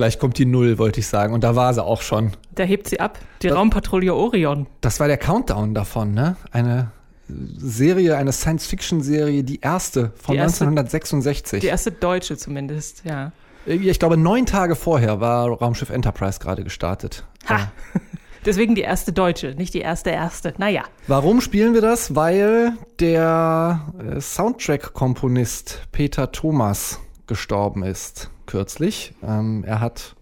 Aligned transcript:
Gleich 0.00 0.18
kommt 0.18 0.38
die 0.38 0.46
Null, 0.46 0.78
wollte 0.78 1.00
ich 1.00 1.08
sagen. 1.08 1.34
Und 1.34 1.44
da 1.44 1.56
war 1.56 1.74
sie 1.74 1.84
auch 1.84 2.00
schon. 2.00 2.30
Da 2.54 2.62
hebt 2.62 2.88
sie 2.88 3.00
ab. 3.00 3.18
Die 3.42 3.48
das, 3.48 3.58
Raumpatrouille 3.58 4.14
Orion. 4.14 4.66
Das 4.80 4.98
war 4.98 5.08
der 5.08 5.18
Countdown 5.18 5.74
davon, 5.74 6.14
ne? 6.14 6.36
Eine 6.52 6.90
Serie, 7.28 8.16
eine 8.16 8.32
Science-Fiction-Serie, 8.32 9.44
die 9.44 9.60
erste 9.60 10.12
von 10.16 10.36
die 10.36 10.38
erste, 10.38 10.64
1966. 10.64 11.60
Die 11.60 11.66
erste 11.66 11.92
deutsche 11.92 12.38
zumindest, 12.38 13.02
ja. 13.04 13.32
Ich 13.66 13.98
glaube, 13.98 14.16
neun 14.16 14.46
Tage 14.46 14.74
vorher 14.74 15.20
war 15.20 15.50
Raumschiff 15.50 15.90
Enterprise 15.90 16.40
gerade 16.40 16.64
gestartet. 16.64 17.26
Ha! 17.46 17.70
Deswegen 18.46 18.74
die 18.74 18.80
erste 18.80 19.12
deutsche, 19.12 19.48
nicht 19.48 19.74
die 19.74 19.82
erste 19.82 20.08
erste. 20.08 20.54
Naja. 20.56 20.84
Warum 21.08 21.42
spielen 21.42 21.74
wir 21.74 21.82
das? 21.82 22.16
Weil 22.16 22.72
der 23.00 23.92
äh, 23.98 24.18
Soundtrack-Komponist 24.18 25.88
Peter 25.92 26.32
Thomas 26.32 27.00
gestorben 27.26 27.82
ist 27.82 28.30
kürzlich. 28.50 29.14
Ähm, 29.22 29.64
er 29.64 29.80
hat 29.80 30.16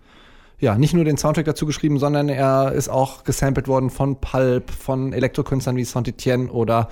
ja 0.60 0.76
nicht 0.76 0.92
nur 0.92 1.04
den 1.04 1.16
Soundtrack 1.16 1.46
dazu 1.46 1.66
geschrieben, 1.66 1.98
sondern 1.98 2.28
er 2.28 2.72
ist 2.72 2.88
auch 2.88 3.24
gesampelt 3.24 3.68
worden 3.68 3.90
von 3.90 4.20
Pulp, 4.20 4.70
von 4.70 5.12
Elektrokünstlern 5.12 5.76
wie 5.76 5.84
Saint-Etienne 5.84 6.50
oder 6.50 6.88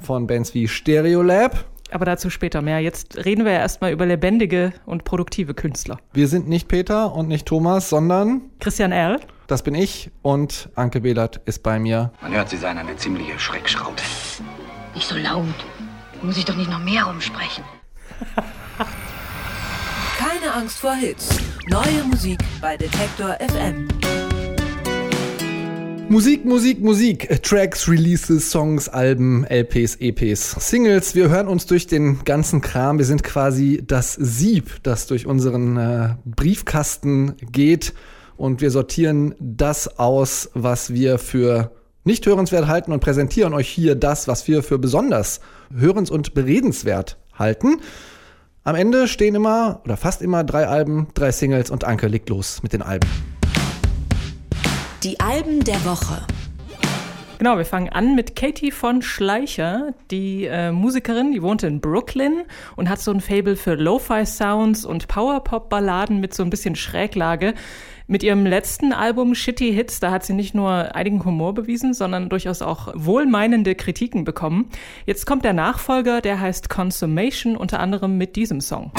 von 0.00 0.26
Bands 0.26 0.54
wie 0.54 0.66
Stereolab. 0.66 1.64
Aber 1.90 2.04
dazu 2.04 2.30
später 2.30 2.62
mehr. 2.62 2.80
Jetzt 2.80 3.24
reden 3.24 3.44
wir 3.44 3.52
ja 3.52 3.58
erstmal 3.58 3.92
über 3.92 4.06
lebendige 4.06 4.72
und 4.86 5.04
produktive 5.04 5.54
Künstler. 5.54 5.98
Wir 6.12 6.28
sind 6.28 6.48
nicht 6.48 6.68
Peter 6.68 7.14
und 7.14 7.28
nicht 7.28 7.46
Thomas, 7.46 7.88
sondern 7.88 8.42
Christian 8.60 8.92
Erl. 8.92 9.20
Das 9.46 9.62
bin 9.62 9.74
ich 9.74 10.10
und 10.22 10.68
Anke 10.74 11.00
Behlert 11.00 11.40
ist 11.46 11.62
bei 11.62 11.78
mir. 11.78 12.12
Man 12.20 12.32
hört, 12.32 12.50
Sie 12.50 12.58
seien 12.58 12.76
eine 12.76 12.96
ziemliche 12.96 13.38
Schreckschraube. 13.38 13.96
Nicht 14.94 15.08
so 15.08 15.16
laut. 15.16 15.46
Muss 16.22 16.36
ich 16.36 16.44
doch 16.44 16.56
nicht 16.56 16.70
noch 16.70 16.80
mehr 16.80 17.04
rumsprechen. 17.04 17.64
Keine 20.38 20.54
Angst 20.54 20.78
vor 20.78 20.94
Hits. 20.94 21.28
Neue 21.68 22.04
Musik 22.08 22.38
bei 22.60 22.76
Detektor 22.76 23.36
FM. 23.40 23.88
Musik, 26.08 26.44
Musik, 26.44 26.80
Musik. 26.80 27.42
Tracks, 27.42 27.88
Releases, 27.88 28.48
Songs, 28.48 28.88
Alben, 28.88 29.44
LPs, 29.44 29.96
EPs, 29.96 30.54
Singles. 30.60 31.16
Wir 31.16 31.28
hören 31.28 31.48
uns 31.48 31.66
durch 31.66 31.88
den 31.88 32.22
ganzen 32.24 32.60
Kram. 32.60 32.98
Wir 32.98 33.04
sind 33.04 33.24
quasi 33.24 33.82
das 33.84 34.14
Sieb, 34.14 34.80
das 34.84 35.08
durch 35.08 35.26
unseren 35.26 35.76
äh, 35.76 36.14
Briefkasten 36.24 37.34
geht. 37.50 37.92
Und 38.36 38.60
wir 38.60 38.70
sortieren 38.70 39.34
das 39.40 39.98
aus, 39.98 40.50
was 40.54 40.92
wir 40.92 41.18
für 41.18 41.72
nicht 42.04 42.24
hörenswert 42.26 42.68
halten 42.68 42.92
und 42.92 43.00
präsentieren 43.00 43.54
euch 43.54 43.68
hier 43.68 43.96
das, 43.96 44.28
was 44.28 44.46
wir 44.46 44.62
für 44.62 44.78
besonders 44.78 45.40
hörens- 45.74 46.10
und 46.10 46.32
beredenswert 46.32 47.16
halten. 47.36 47.80
Am 48.68 48.74
Ende 48.74 49.08
stehen 49.08 49.34
immer 49.34 49.80
oder 49.86 49.96
fast 49.96 50.20
immer 50.20 50.44
drei 50.44 50.68
Alben, 50.68 51.08
drei 51.14 51.32
Singles 51.32 51.70
und 51.70 51.84
Anke 51.84 52.06
legt 52.06 52.28
los 52.28 52.62
mit 52.62 52.74
den 52.74 52.82
Alben. 52.82 53.08
Die 55.02 55.18
Alben 55.20 55.64
der 55.64 55.82
Woche. 55.86 56.26
Genau, 57.38 57.56
wir 57.56 57.64
fangen 57.64 57.88
an 57.88 58.16
mit 58.16 58.34
Katie 58.34 58.72
von 58.72 59.00
Schleicher, 59.00 59.94
die 60.10 60.46
äh, 60.46 60.72
Musikerin, 60.72 61.30
die 61.30 61.40
wohnt 61.40 61.62
in 61.62 61.80
Brooklyn 61.80 62.42
und 62.74 62.88
hat 62.88 62.98
so 62.98 63.12
ein 63.12 63.20
Fable 63.20 63.54
für 63.54 63.76
Lo-Fi-Sounds 63.76 64.84
und 64.84 65.06
Power-Pop-Balladen 65.06 66.18
mit 66.18 66.34
so 66.34 66.42
ein 66.42 66.50
bisschen 66.50 66.74
Schräglage. 66.74 67.54
Mit 68.08 68.24
ihrem 68.24 68.44
letzten 68.44 68.92
Album 68.92 69.36
Shitty 69.36 69.72
Hits, 69.72 70.00
da 70.00 70.10
hat 70.10 70.24
sie 70.24 70.32
nicht 70.32 70.52
nur 70.52 70.96
einigen 70.96 71.24
Humor 71.24 71.54
bewiesen, 71.54 71.94
sondern 71.94 72.28
durchaus 72.28 72.60
auch 72.60 72.88
wohlmeinende 72.96 73.76
Kritiken 73.76 74.24
bekommen. 74.24 74.68
Jetzt 75.06 75.24
kommt 75.24 75.44
der 75.44 75.52
Nachfolger, 75.52 76.20
der 76.20 76.40
heißt 76.40 76.68
Consummation, 76.68 77.56
unter 77.56 77.78
anderem 77.78 78.18
mit 78.18 78.34
diesem 78.34 78.60
Song. 78.60 78.90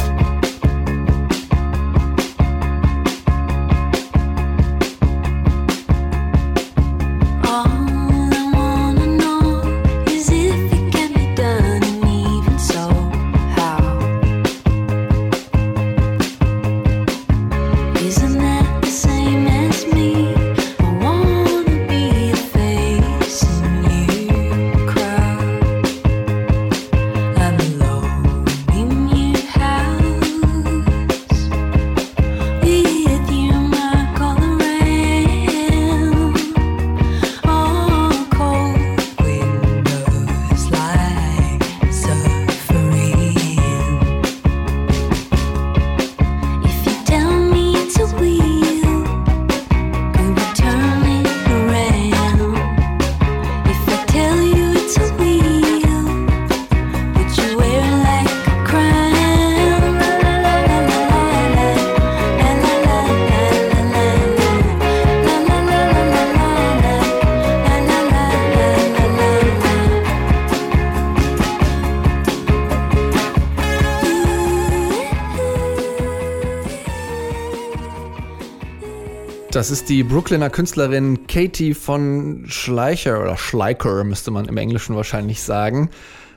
Das 79.59 79.71
ist 79.71 79.89
die 79.89 80.03
Brooklyner 80.03 80.49
Künstlerin 80.49 81.27
Katie 81.27 81.73
von 81.73 82.45
Schleicher 82.47 83.19
oder 83.19 83.35
Schleicher 83.35 84.05
müsste 84.05 84.31
man 84.31 84.45
im 84.45 84.55
Englischen 84.55 84.95
wahrscheinlich 84.95 85.43
sagen. 85.43 85.89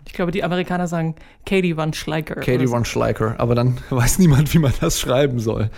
Ich 0.08 0.12
glaube, 0.12 0.32
die 0.32 0.42
Amerikaner 0.42 0.88
sagen 0.88 1.14
Katie 1.46 1.74
von 1.74 1.92
Schleicher. 1.92 2.34
Katie 2.34 2.66
von 2.66 2.84
Schleicher, 2.84 3.36
aber 3.38 3.54
dann 3.54 3.78
weiß 3.90 4.18
niemand, 4.18 4.52
wie 4.52 4.58
man 4.58 4.72
das 4.80 4.98
schreiben 4.98 5.38
soll 5.38 5.70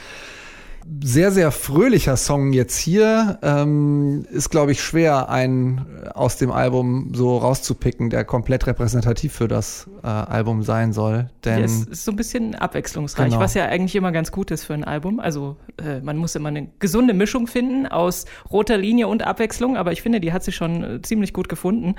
sehr, 1.02 1.30
sehr 1.30 1.50
fröhlicher 1.50 2.16
Song 2.16 2.52
jetzt 2.52 2.76
hier. 2.76 3.38
Ähm, 3.42 4.26
ist, 4.30 4.50
glaube 4.50 4.72
ich, 4.72 4.82
schwer, 4.82 5.28
einen 5.28 5.86
aus 6.14 6.36
dem 6.36 6.50
Album 6.50 7.12
so 7.14 7.38
rauszupicken, 7.38 8.10
der 8.10 8.24
komplett 8.24 8.66
repräsentativ 8.66 9.32
für 9.32 9.48
das 9.48 9.88
äh, 10.02 10.06
Album 10.06 10.62
sein 10.62 10.92
soll. 10.92 11.30
Denn 11.44 11.58
ja, 11.60 11.64
es 11.64 11.84
ist 11.84 12.04
so 12.04 12.12
ein 12.12 12.16
bisschen 12.16 12.54
abwechslungsreich, 12.54 13.30
genau. 13.30 13.40
was 13.40 13.54
ja 13.54 13.64
eigentlich 13.66 13.96
immer 13.96 14.12
ganz 14.12 14.30
gut 14.30 14.50
ist 14.50 14.64
für 14.64 14.74
ein 14.74 14.84
Album. 14.84 15.20
Also 15.20 15.56
äh, 15.78 16.00
man 16.00 16.16
muss 16.16 16.34
immer 16.34 16.48
eine 16.48 16.68
gesunde 16.78 17.14
Mischung 17.14 17.46
finden 17.46 17.86
aus 17.86 18.26
roter 18.50 18.76
Linie 18.76 19.08
und 19.08 19.22
Abwechslung, 19.22 19.76
aber 19.76 19.92
ich 19.92 20.02
finde, 20.02 20.20
die 20.20 20.32
hat 20.32 20.44
sie 20.44 20.52
schon 20.52 20.84
äh, 20.84 21.02
ziemlich 21.02 21.32
gut 21.32 21.48
gefunden. 21.48 21.94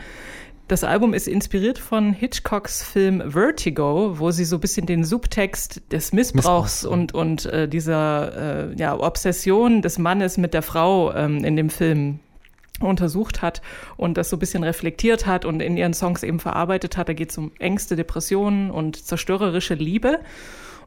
Das 0.67 0.83
Album 0.83 1.13
ist 1.13 1.27
inspiriert 1.27 1.77
von 1.77 2.11
Hitchcocks 2.11 2.81
Film 2.81 3.21
Vertigo, 3.31 4.17
wo 4.17 4.31
sie 4.31 4.45
so 4.45 4.57
ein 4.57 4.61
bisschen 4.61 4.87
den 4.87 5.03
Subtext 5.03 5.83
des 5.91 6.11
Missbrauchs 6.11 6.81
Missbrauch. 6.81 6.91
und, 6.91 7.13
und 7.13 7.45
äh, 7.45 7.67
dieser 7.67 8.71
äh, 8.71 8.75
ja, 8.75 8.99
Obsession 8.99 9.83
des 9.83 9.99
Mannes 9.99 10.39
mit 10.39 10.55
der 10.55 10.63
Frau 10.63 11.13
ähm, 11.13 11.43
in 11.43 11.55
dem 11.55 11.69
Film 11.69 12.19
untersucht 12.79 13.43
hat 13.43 13.61
und 13.95 14.17
das 14.17 14.31
so 14.31 14.37
ein 14.37 14.39
bisschen 14.39 14.63
reflektiert 14.63 15.27
hat 15.27 15.45
und 15.45 15.61
in 15.61 15.77
ihren 15.77 15.93
Songs 15.93 16.23
eben 16.23 16.39
verarbeitet 16.39 16.97
hat. 16.97 17.09
Da 17.09 17.13
geht 17.13 17.29
es 17.29 17.37
um 17.37 17.51
Ängste, 17.59 17.95
Depressionen 17.95 18.71
und 18.71 19.05
zerstörerische 19.05 19.75
Liebe. 19.75 20.19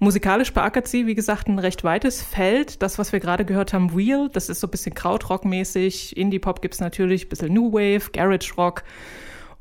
Musikalisch 0.01 0.53
beackert 0.53 0.89
sie, 0.89 1.07
wie 1.07 1.15
gesagt, 1.15 1.47
ein 1.47 1.61
recht 1.61 1.85
weites 1.85 2.21
Feld. 2.21 2.83
Das, 2.83 2.99
was 2.99 3.13
wir 3.13 3.21
gerade 3.21 3.45
gehört 3.45 3.73
haben, 3.73 3.97
Wheel, 3.97 4.29
das 4.33 4.49
ist 4.49 4.59
so 4.59 4.67
ein 4.67 4.71
bisschen 4.71 4.95
Krautrock-mäßig. 4.95 6.17
Indie-Pop 6.17 6.63
gibt's 6.63 6.81
natürlich, 6.81 7.27
ein 7.27 7.29
bisschen 7.29 7.55
New 7.55 7.73
Wave, 7.73 8.11
Garage 8.13 8.55
Rock. 8.57 8.83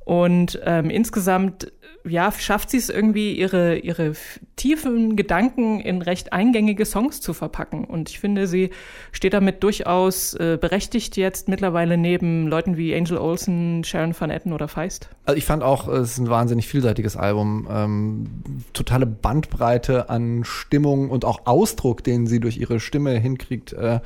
Und 0.07 0.57
ähm, 0.63 0.89
insgesamt 0.89 1.69
ja, 2.05 2.31
schafft 2.31 2.69
sie 2.69 2.77
es 2.77 2.89
irgendwie, 2.89 3.33
ihre, 3.33 3.77
ihre 3.77 4.13
tiefen 4.55 5.17
Gedanken 5.17 5.81
in 5.81 6.01
recht 6.01 6.31
eingängige 6.31 6.85
Songs 6.85 7.19
zu 7.19 7.33
verpacken. 7.33 7.83
Und 7.83 8.09
ich 8.09 8.21
finde, 8.21 8.47
sie 8.47 8.69
steht 9.11 9.33
damit 9.33 9.63
durchaus 9.63 10.33
äh, 10.35 10.57
berechtigt 10.61 11.17
jetzt 11.17 11.49
mittlerweile 11.49 11.97
neben 11.97 12.47
Leuten 12.47 12.77
wie 12.77 12.95
Angel 12.95 13.17
Olsen, 13.17 13.83
Sharon 13.83 14.15
Van 14.17 14.29
Etten 14.29 14.53
oder 14.53 14.69
Feist. 14.69 15.09
Also 15.25 15.37
ich 15.37 15.43
fand 15.43 15.61
auch, 15.61 15.89
es 15.89 16.11
ist 16.11 16.19
ein 16.19 16.29
wahnsinnig 16.29 16.67
vielseitiges 16.67 17.17
Album. 17.17 17.67
Ähm, 17.69 18.29
totale 18.71 19.05
Bandbreite 19.05 20.09
an 20.09 20.45
Stimmung 20.45 21.09
und 21.09 21.25
auch 21.25 21.41
Ausdruck, 21.47 22.01
den 22.05 22.27
sie 22.27 22.39
durch 22.39 22.57
ihre 22.57 22.79
Stimme 22.79 23.11
hinkriegt. 23.19 23.73
Äh, 23.73 23.99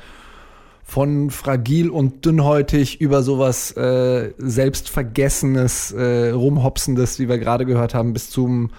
von 0.82 1.30
fragil 1.30 1.90
und 1.90 2.24
dünnhäutig 2.24 3.00
über 3.00 3.22
sowas 3.22 3.70
äh, 3.76 4.32
selbstvergessenes, 4.38 5.92
äh, 5.92 6.30
rumhopsendes, 6.30 7.18
wie 7.18 7.28
wir 7.28 7.38
gerade 7.38 7.64
gehört 7.64 7.94
haben, 7.94 8.12
bis 8.12 8.30
zum 8.30 8.70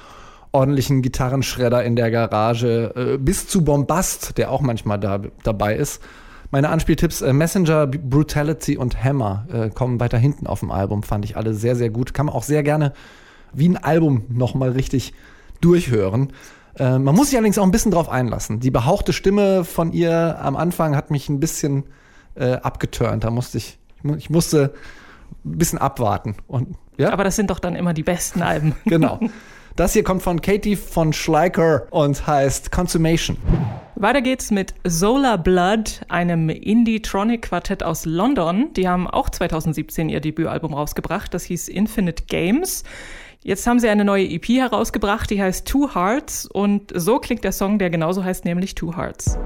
ordentlichen 0.52 1.02
Gitarrenschredder 1.02 1.84
in 1.84 1.96
der 1.96 2.12
Garage 2.12 2.94
äh, 2.96 3.18
bis 3.18 3.48
zu 3.48 3.64
Bombast, 3.64 4.38
der 4.38 4.52
auch 4.52 4.62
manchmal 4.62 5.00
da, 5.00 5.22
dabei 5.44 5.76
ist. 5.76 6.02
Meine 6.52 6.70
Anspieltipps 6.70 7.22
äh, 7.22 7.34
Messenger, 7.34 7.88
Brutality 7.88 8.78
und 8.78 9.04
Hammer 9.04 9.48
äh, 9.52 9.70
kommen 9.72 10.00
weiter 10.00 10.20
hinten 10.20 10.46
auf 10.46 10.60
dem 10.60 10.70
Album, 10.70 11.02
fand 11.02 11.26
ich 11.26 11.36
alle 11.36 11.56
sehr, 11.56 11.76
sehr 11.76 11.90
gut. 11.90 12.14
Kann 12.14 12.28
man 12.28 12.36
auch 12.36 12.44
sehr 12.44 12.62
gerne 12.62 12.94
wie 13.54 13.70
ein 13.70 13.78
Album 13.78 14.26
nochmal 14.30 14.70
richtig 14.70 15.14
durchhören. 15.62 16.32
Äh, 16.78 17.00
man 17.00 17.16
muss 17.16 17.28
sich 17.30 17.38
allerdings 17.38 17.58
auch 17.58 17.64
ein 17.64 17.72
bisschen 17.72 17.92
drauf 17.92 18.10
einlassen. 18.10 18.60
Die 18.60 18.72
behauchte 18.72 19.14
Stimme 19.14 19.64
von 19.64 19.94
ihr 19.94 20.40
am 20.40 20.56
Anfang 20.56 20.96
hat 20.96 21.12
mich 21.12 21.30
ein 21.30 21.40
bisschen 21.40 21.84
äh, 22.36 22.54
abgeturnt. 22.54 23.24
Da 23.24 23.32
musste 23.32 23.58
ich, 23.58 23.78
ich 24.18 24.30
musste 24.30 24.74
ein 25.46 25.58
bisschen 25.58 25.80
abwarten. 25.80 26.36
Und, 26.48 26.76
ja? 26.98 27.12
Aber 27.12 27.24
das 27.24 27.36
sind 27.36 27.50
doch 27.50 27.60
dann 27.60 27.76
immer 27.76 27.94
die 27.94 28.04
besten 28.04 28.42
Alben. 28.42 28.76
genau. 28.86 29.20
Das 29.76 29.94
hier 29.94 30.04
kommt 30.04 30.22
von 30.22 30.42
Katie 30.42 30.76
von 30.76 31.14
Schleicher 31.14 31.88
und 31.90 32.28
heißt 32.28 32.72
Consummation. 32.72 33.38
Weiter 33.96 34.22
geht's 34.22 34.52
mit 34.52 34.74
Solar 34.84 35.38
Blood, 35.38 36.02
einem 36.10 36.50
Indie-Tronic-Quartett 36.50 37.84
aus 37.84 38.06
London. 38.06 38.74
Die 38.74 38.88
haben 38.88 39.08
auch 39.08 39.30
2017 39.30 40.10
ihr 40.10 40.20
Debütalbum 40.20 40.74
rausgebracht. 40.74 41.34
Das 41.34 41.44
hieß 41.46 41.70
Infinite 41.70 42.26
Games. 42.28 42.84
Jetzt 43.46 43.68
haben 43.68 43.80
sie 43.80 43.90
eine 43.90 44.06
neue 44.06 44.26
EP 44.26 44.48
herausgebracht, 44.48 45.30
die 45.30 45.42
heißt 45.42 45.68
Two 45.68 45.94
Hearts 45.94 46.46
und 46.46 46.94
so 46.96 47.20
klingt 47.20 47.44
der 47.44 47.52
Song, 47.52 47.78
der 47.78 47.90
genauso 47.90 48.24
heißt, 48.24 48.46
nämlich 48.46 48.74
Two 48.74 48.96
Hearts. 48.96 49.38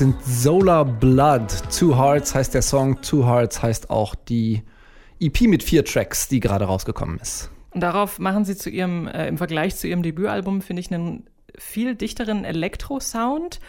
Sind 0.00 0.16
Solar 0.24 0.86
Blood. 0.86 1.52
Two 1.78 1.94
Hearts 1.94 2.34
heißt 2.34 2.54
der 2.54 2.62
Song, 2.62 3.02
Two 3.02 3.26
Hearts 3.26 3.62
heißt 3.62 3.90
auch 3.90 4.14
die 4.14 4.62
EP 5.20 5.42
mit 5.42 5.62
vier 5.62 5.84
Tracks, 5.84 6.26
die 6.26 6.40
gerade 6.40 6.64
rausgekommen 6.64 7.18
ist. 7.18 7.50
Und 7.72 7.82
darauf 7.82 8.18
machen 8.18 8.46
sie 8.46 8.56
zu 8.56 8.70
ihrem, 8.70 9.08
äh, 9.08 9.28
im 9.28 9.36
Vergleich 9.36 9.76
zu 9.76 9.88
ihrem 9.88 10.02
Debütalbum, 10.02 10.62
finde 10.62 10.80
ich, 10.80 10.90
einen 10.90 11.26
viel 11.58 11.96
dichteren 11.96 12.46
Elektro-Sound 12.46 13.60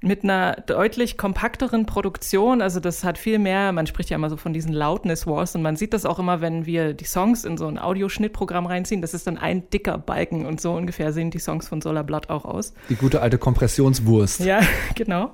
mit 0.00 0.22
einer 0.22 0.52
deutlich 0.66 1.18
kompakteren 1.18 1.84
Produktion. 1.84 2.62
Also 2.62 2.78
das 2.78 3.02
hat 3.02 3.18
viel 3.18 3.38
mehr, 3.38 3.72
man 3.72 3.86
spricht 3.86 4.10
ja 4.10 4.16
immer 4.16 4.30
so 4.30 4.36
von 4.36 4.52
diesen 4.52 4.72
Loudness 4.72 5.26
Wars 5.26 5.56
und 5.56 5.62
man 5.62 5.74
sieht 5.74 5.92
das 5.92 6.06
auch 6.06 6.20
immer, 6.20 6.40
wenn 6.40 6.66
wir 6.66 6.94
die 6.94 7.04
Songs 7.04 7.44
in 7.44 7.56
so 7.56 7.66
ein 7.66 7.78
Audioschnittprogramm 7.78 8.66
reinziehen. 8.66 9.02
Das 9.02 9.12
ist 9.12 9.26
dann 9.26 9.38
ein 9.38 9.68
dicker 9.70 9.98
Balken 9.98 10.46
und 10.46 10.60
so 10.60 10.72
ungefähr 10.72 11.12
sehen 11.12 11.32
die 11.32 11.40
Songs 11.40 11.66
von 11.66 11.80
Solar 11.80 12.04
Blood 12.04 12.30
auch 12.30 12.44
aus. 12.44 12.74
Die 12.88 12.94
gute 12.94 13.22
alte 13.22 13.38
Kompressionswurst. 13.38 14.40
Ja, 14.40 14.60
genau. 14.94 15.32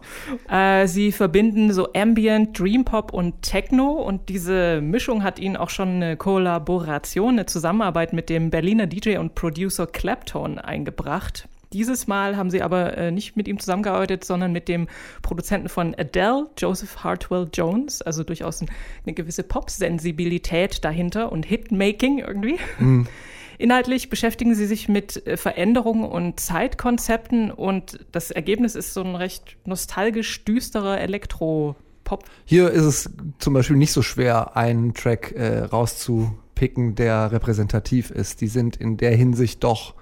Äh, 0.48 0.86
sie 0.86 1.12
verbinden 1.12 1.72
so 1.72 1.92
Ambient, 1.92 2.58
Dream 2.58 2.86
Pop 2.86 3.12
und 3.12 3.42
Techno 3.42 3.92
und 3.92 4.30
diese 4.30 4.80
Mischung 4.80 5.22
hat 5.22 5.38
ihnen 5.38 5.58
auch 5.58 5.70
schon 5.70 5.88
eine 5.96 6.16
Kollaboration, 6.16 7.34
eine 7.34 7.46
Zusammenarbeit 7.46 8.14
mit 8.14 8.30
dem 8.30 8.48
Berliner 8.48 8.86
DJ 8.86 9.18
und 9.18 9.34
Producer 9.34 9.86
Clapton 9.86 10.58
eingebracht. 10.58 11.48
Dieses 11.74 12.06
Mal 12.06 12.36
haben 12.36 12.50
sie 12.50 12.62
aber 12.62 12.96
äh, 12.96 13.10
nicht 13.10 13.36
mit 13.36 13.48
ihm 13.48 13.58
zusammengearbeitet, 13.58 14.24
sondern 14.24 14.52
mit 14.52 14.68
dem 14.68 14.86
Produzenten 15.22 15.68
von 15.68 15.92
Adele, 15.96 16.46
Joseph 16.56 16.98
Hartwell 17.02 17.48
Jones. 17.52 18.00
Also 18.00 18.22
durchaus 18.22 18.60
ein, 18.62 18.70
eine 19.04 19.12
gewisse 19.12 19.42
Pop-Sensibilität 19.42 20.84
dahinter 20.84 21.32
und 21.32 21.44
Hitmaking 21.44 22.20
irgendwie. 22.20 22.58
Mhm. 22.78 23.08
Inhaltlich 23.58 24.08
beschäftigen 24.08 24.54
sie 24.54 24.66
sich 24.66 24.88
mit 24.88 25.26
äh, 25.26 25.36
Veränderungen 25.36 26.04
und 26.04 26.38
Zeitkonzepten 26.38 27.50
und 27.50 27.98
das 28.12 28.30
Ergebnis 28.30 28.76
ist 28.76 28.94
so 28.94 29.02
ein 29.02 29.16
recht 29.16 29.56
nostalgisch 29.64 30.44
düsterer 30.44 31.00
Elektro-Pop. 31.00 32.24
Hier 32.44 32.70
ist 32.70 32.84
es 32.84 33.10
zum 33.40 33.52
Beispiel 33.52 33.76
nicht 33.76 33.92
so 33.92 34.02
schwer, 34.02 34.56
einen 34.56 34.94
Track 34.94 35.32
äh, 35.32 35.58
rauszupicken, 35.64 36.94
der 36.94 37.32
repräsentativ 37.32 38.10
ist. 38.12 38.40
Die 38.42 38.48
sind 38.48 38.76
in 38.76 38.96
der 38.96 39.16
Hinsicht 39.16 39.64
doch 39.64 39.94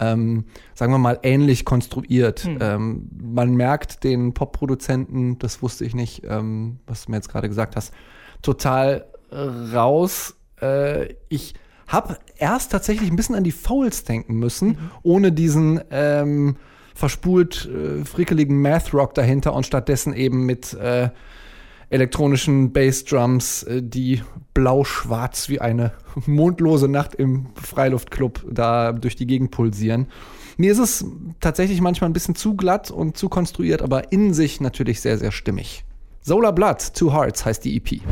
ähm, 0.00 0.44
sagen 0.74 0.92
wir 0.92 0.98
mal, 0.98 1.18
ähnlich 1.22 1.64
konstruiert. 1.64 2.40
Hm. 2.40 2.58
Ähm, 2.60 3.10
man 3.22 3.54
merkt 3.54 4.02
den 4.02 4.32
Pop-Produzenten, 4.34 5.38
das 5.38 5.62
wusste 5.62 5.84
ich 5.84 5.94
nicht, 5.94 6.22
ähm, 6.26 6.80
was 6.86 7.04
du 7.04 7.12
mir 7.12 7.18
jetzt 7.18 7.28
gerade 7.28 7.48
gesagt 7.48 7.76
hast, 7.76 7.92
total 8.42 9.04
raus. 9.32 10.34
Äh, 10.60 11.14
ich 11.28 11.54
habe 11.86 12.18
erst 12.38 12.72
tatsächlich 12.72 13.10
ein 13.10 13.16
bisschen 13.16 13.34
an 13.34 13.44
die 13.44 13.52
Fouls 13.52 14.04
denken 14.04 14.34
müssen, 14.34 14.68
mhm. 14.68 14.90
ohne 15.02 15.32
diesen 15.32 15.80
ähm, 15.90 16.56
verspult 16.94 17.68
äh, 17.68 18.04
frickeligen 18.04 18.60
Math-Rock 18.60 19.14
dahinter 19.14 19.54
und 19.54 19.66
stattdessen 19.66 20.14
eben 20.14 20.46
mit 20.46 20.74
äh, 20.74 21.10
elektronischen 21.90 22.72
Bassdrums, 22.72 23.64
äh, 23.64 23.82
die 23.82 24.22
blau-schwarz 24.54 25.48
wie 25.48 25.60
eine 25.60 25.92
mondlose 26.26 26.88
Nacht 26.88 27.14
im 27.14 27.46
Freiluftclub 27.54 28.46
da 28.50 28.92
durch 28.92 29.16
die 29.16 29.26
Gegend 29.26 29.50
pulsieren. 29.50 30.06
Mir 30.56 30.72
ist 30.72 30.78
es 30.78 31.04
tatsächlich 31.40 31.80
manchmal 31.80 32.10
ein 32.10 32.12
bisschen 32.14 32.34
zu 32.34 32.54
glatt 32.54 32.90
und 32.90 33.16
zu 33.16 33.28
konstruiert, 33.28 33.82
aber 33.82 34.12
in 34.12 34.34
sich 34.34 34.60
natürlich 34.60 35.00
sehr, 35.00 35.18
sehr 35.18 35.32
stimmig. 35.32 35.84
Solar 36.22 36.52
Blood, 36.52 36.92
Two 36.94 37.14
Hearts 37.14 37.46
heißt 37.46 37.64
die 37.64 37.78
EP. 37.78 38.02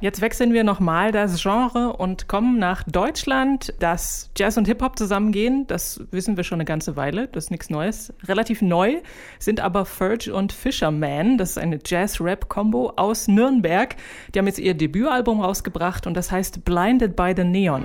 Jetzt 0.00 0.20
wechseln 0.20 0.52
wir 0.52 0.64
nochmal 0.64 1.12
das 1.12 1.40
Genre 1.40 1.94
und 1.94 2.28
kommen 2.28 2.58
nach 2.58 2.82
Deutschland. 2.82 3.72
Dass 3.78 4.28
Jazz 4.36 4.58
und 4.58 4.66
Hip-Hop 4.66 4.98
zusammengehen, 4.98 5.66
das 5.66 6.02
wissen 6.10 6.36
wir 6.36 6.44
schon 6.44 6.56
eine 6.56 6.66
ganze 6.66 6.96
Weile. 6.96 7.26
Das 7.28 7.44
ist 7.44 7.50
nichts 7.50 7.70
Neues. 7.70 8.12
Relativ 8.28 8.60
neu 8.60 8.96
sind 9.38 9.60
aber 9.60 9.86
Ferge 9.86 10.34
und 10.34 10.52
Fisherman. 10.52 11.38
Das 11.38 11.52
ist 11.52 11.58
eine 11.58 11.78
Jazz-Rap-Kombo 11.82 12.92
aus 12.96 13.28
Nürnberg. 13.28 13.96
Die 14.34 14.38
haben 14.38 14.46
jetzt 14.46 14.58
ihr 14.58 14.74
Debütalbum 14.74 15.40
rausgebracht 15.40 16.06
und 16.06 16.14
das 16.14 16.30
heißt 16.30 16.66
Blinded 16.66 17.16
by 17.16 17.32
the 17.34 17.44
Neon. 17.44 17.82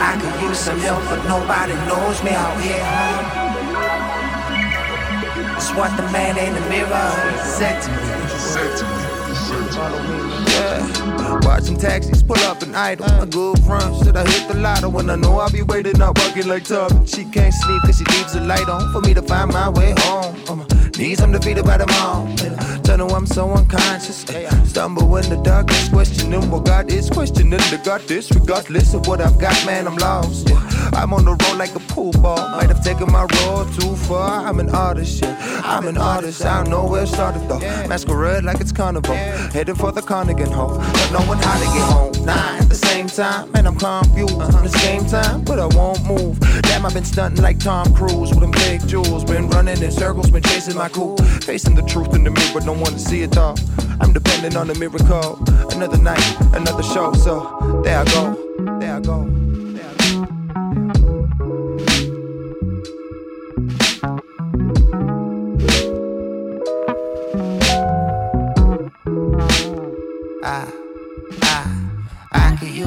I 0.00 0.18
could 0.18 0.50
use 0.50 0.58
some 0.58 0.80
help, 0.80 1.08
but 1.08 1.24
nobody 1.28 1.74
knows 1.86 2.20
me 2.24 2.30
out 2.30 2.60
here. 2.60 3.35
It's 5.68 5.74
what 5.74 5.96
the 5.96 6.04
man 6.12 6.38
in 6.38 6.54
the 6.54 6.60
mirror 6.70 7.10
said 7.42 7.82
to 7.82 7.90
me. 7.90 8.28
Said 8.38 8.76
to 8.76 8.84
me. 8.84 9.06
Yeah. 10.52 11.40
Watching 11.42 11.76
taxis 11.76 12.22
pull 12.22 12.38
up 12.44 12.62
and 12.62 12.76
idle. 12.76 13.06
A 13.20 13.26
good 13.26 13.58
front, 13.64 14.04
should 14.04 14.16
I 14.16 14.24
hit 14.30 14.46
the 14.46 14.54
lotto 14.60 14.88
when 14.88 15.10
I 15.10 15.16
know 15.16 15.40
I'll 15.40 15.50
be 15.50 15.62
waiting 15.62 16.00
up, 16.00 16.18
working 16.18 16.46
like 16.46 16.62
Tubby. 16.62 17.04
She 17.04 17.24
can't 17.24 17.52
sleep 17.52 17.82
cause 17.82 17.98
she 17.98 18.04
leaves 18.04 18.34
the 18.34 18.42
light 18.42 18.68
on 18.68 18.92
for 18.92 19.00
me 19.00 19.12
to 19.14 19.22
find 19.22 19.52
my 19.52 19.68
way 19.68 19.92
home. 19.98 20.36
Um, 20.48 20.66
Knees, 20.98 21.20
I'm 21.20 21.30
defeated 21.30 21.64
by 21.64 21.76
them 21.76 21.88
all. 21.92 22.26
Tell 22.82 22.96
them 22.96 23.10
I'm 23.10 23.26
so 23.26 23.50
unconscious. 23.50 24.20
Stumble 24.64 25.16
in 25.16 25.28
the 25.28 25.40
darkness, 25.42 25.88
questioning 25.90 26.50
what 26.50 26.64
God 26.64 26.90
is, 26.90 27.10
questioning 27.10 27.50
the 27.50 27.80
God 27.84 28.00
this, 28.02 28.30
regardless 28.32 28.94
of 28.94 29.06
what 29.06 29.20
I've 29.20 29.38
got, 29.38 29.54
man, 29.66 29.86
I'm 29.86 29.96
lost. 29.96 30.50
I'm 30.94 31.12
on 31.12 31.24
the 31.24 31.32
road 31.32 31.58
like 31.58 31.74
a 31.74 31.80
pool 31.80 32.12
ball. 32.12 32.38
Might 32.56 32.70
have 32.70 32.82
taken 32.82 33.12
my 33.12 33.26
road 33.42 33.72
too 33.78 33.94
far. 33.96 34.46
I'm 34.46 34.58
an 34.60 34.70
artist, 34.70 35.22
yeah. 35.22 35.62
I'm 35.64 35.86
an 35.86 35.98
artist. 35.98 36.44
I 36.44 36.62
don't 36.62 36.70
know 36.70 36.86
where 36.86 37.02
it 37.02 37.08
started 37.08 37.46
though. 37.48 37.60
Masquerade 37.88 38.44
like 38.44 38.60
it's 38.60 38.72
carnival. 38.72 39.14
Heading 39.14 39.74
for 39.74 39.92
the 39.92 40.02
Carnegie 40.02 40.44
home. 40.44 40.78
Not 40.78 41.12
knowing 41.12 41.38
how 41.40 41.58
to 41.58 41.64
get 41.64 41.92
home. 41.92 42.15
Nah, 42.26 42.58
at 42.58 42.68
the 42.68 42.74
same 42.74 43.06
time, 43.06 43.52
man, 43.52 43.68
I'm 43.68 43.78
confused. 43.78 44.34
Uh-huh. 44.34 44.62
It's 44.64 44.74
game 44.82 45.06
time, 45.06 45.44
but 45.44 45.60
I 45.60 45.66
won't 45.66 46.04
move. 46.04 46.40
Damn, 46.62 46.84
I've 46.84 46.92
been 46.92 47.04
stunting 47.04 47.40
like 47.40 47.60
Tom 47.60 47.94
Cruise 47.94 48.30
with 48.30 48.40
them 48.40 48.50
big 48.50 48.84
jewels. 48.88 49.24
Been 49.24 49.48
running 49.50 49.80
in 49.80 49.92
circles, 49.92 50.28
been 50.32 50.42
chasing 50.42 50.74
my 50.74 50.88
cool. 50.88 51.16
Facing 51.46 51.76
the 51.76 51.82
truth 51.82 52.16
in 52.16 52.24
the 52.24 52.32
mirror, 52.32 52.60
don't 52.60 52.80
want 52.80 52.94
to 52.94 52.98
see 52.98 53.22
it 53.22 53.36
all. 53.38 53.56
I'm 54.00 54.12
depending 54.12 54.56
on 54.56 54.66
the 54.66 54.74
miracle. 54.74 55.38
Another 55.70 55.98
night, 55.98 56.36
another 56.52 56.82
show, 56.82 57.12
so 57.12 57.80
there 57.84 58.00
I 58.00 58.04
go, 58.06 58.78
there 58.80 58.96
I 58.96 59.00
go. 59.00 59.24
There 59.28 59.86
I, 59.86 60.95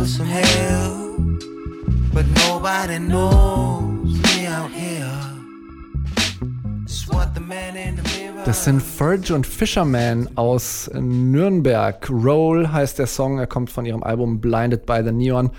some 0.09 0.25
help, 0.25 1.43
but 2.13 2.25
nobody 2.47 2.97
knows 2.97 4.17
me 4.23 4.47
out 4.47 4.71
here. 4.71 5.05
Das 8.45 8.63
sind 8.63 8.81
Ferge 8.81 9.35
und 9.35 9.45
Fisherman 9.45 10.27
aus 10.35 10.89
Nürnberg. 10.93 12.09
Roll 12.09 12.71
heißt 12.71 12.97
der 12.97 13.05
Song, 13.05 13.37
er 13.37 13.45
kommt 13.45 13.69
von 13.69 13.85
ihrem 13.85 14.01
Album 14.01 14.41
Blinded 14.41 14.87
by 14.87 15.01
the 15.05 15.11
Neon. 15.11 15.51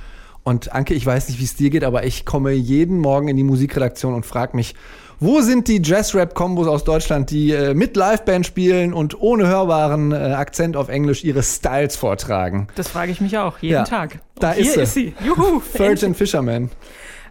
Und 0.42 0.74
Anke, 0.74 0.94
ich 0.94 1.06
weiß 1.06 1.28
nicht, 1.28 1.38
wie 1.38 1.44
es 1.44 1.54
dir 1.54 1.70
geht, 1.70 1.84
aber 1.84 2.04
ich 2.04 2.24
komme 2.24 2.50
jeden 2.50 2.98
Morgen 2.98 3.28
in 3.28 3.36
die 3.36 3.44
Musikredaktion 3.44 4.14
und 4.14 4.26
frage 4.26 4.56
mich, 4.56 4.74
wo 5.20 5.40
sind 5.42 5.68
die 5.68 5.80
Jazz-Rap-Kombos 5.82 6.66
aus 6.66 6.84
Deutschland, 6.84 7.30
die 7.30 7.52
äh, 7.52 7.74
mit 7.74 7.96
Liveband 7.96 8.46
spielen 8.46 8.92
und 8.94 9.20
ohne 9.20 9.46
hörbaren 9.46 10.12
äh, 10.12 10.16
Akzent 10.16 10.76
auf 10.76 10.88
Englisch 10.88 11.24
ihre 11.24 11.42
Styles 11.42 11.96
vortragen? 11.96 12.68
Das 12.74 12.88
frage 12.88 13.12
ich 13.12 13.20
mich 13.20 13.36
auch, 13.38 13.58
jeden 13.58 13.74
Ja, 13.74 13.84
Tag. 13.84 14.20
Und 14.34 14.42
da 14.42 14.52
ist 14.52 14.74
sie. 14.74 14.80
ist 14.80 14.94
sie. 14.94 15.14
Juhu! 15.24 15.60
And 16.02 16.16
Fisherman. 16.16 16.70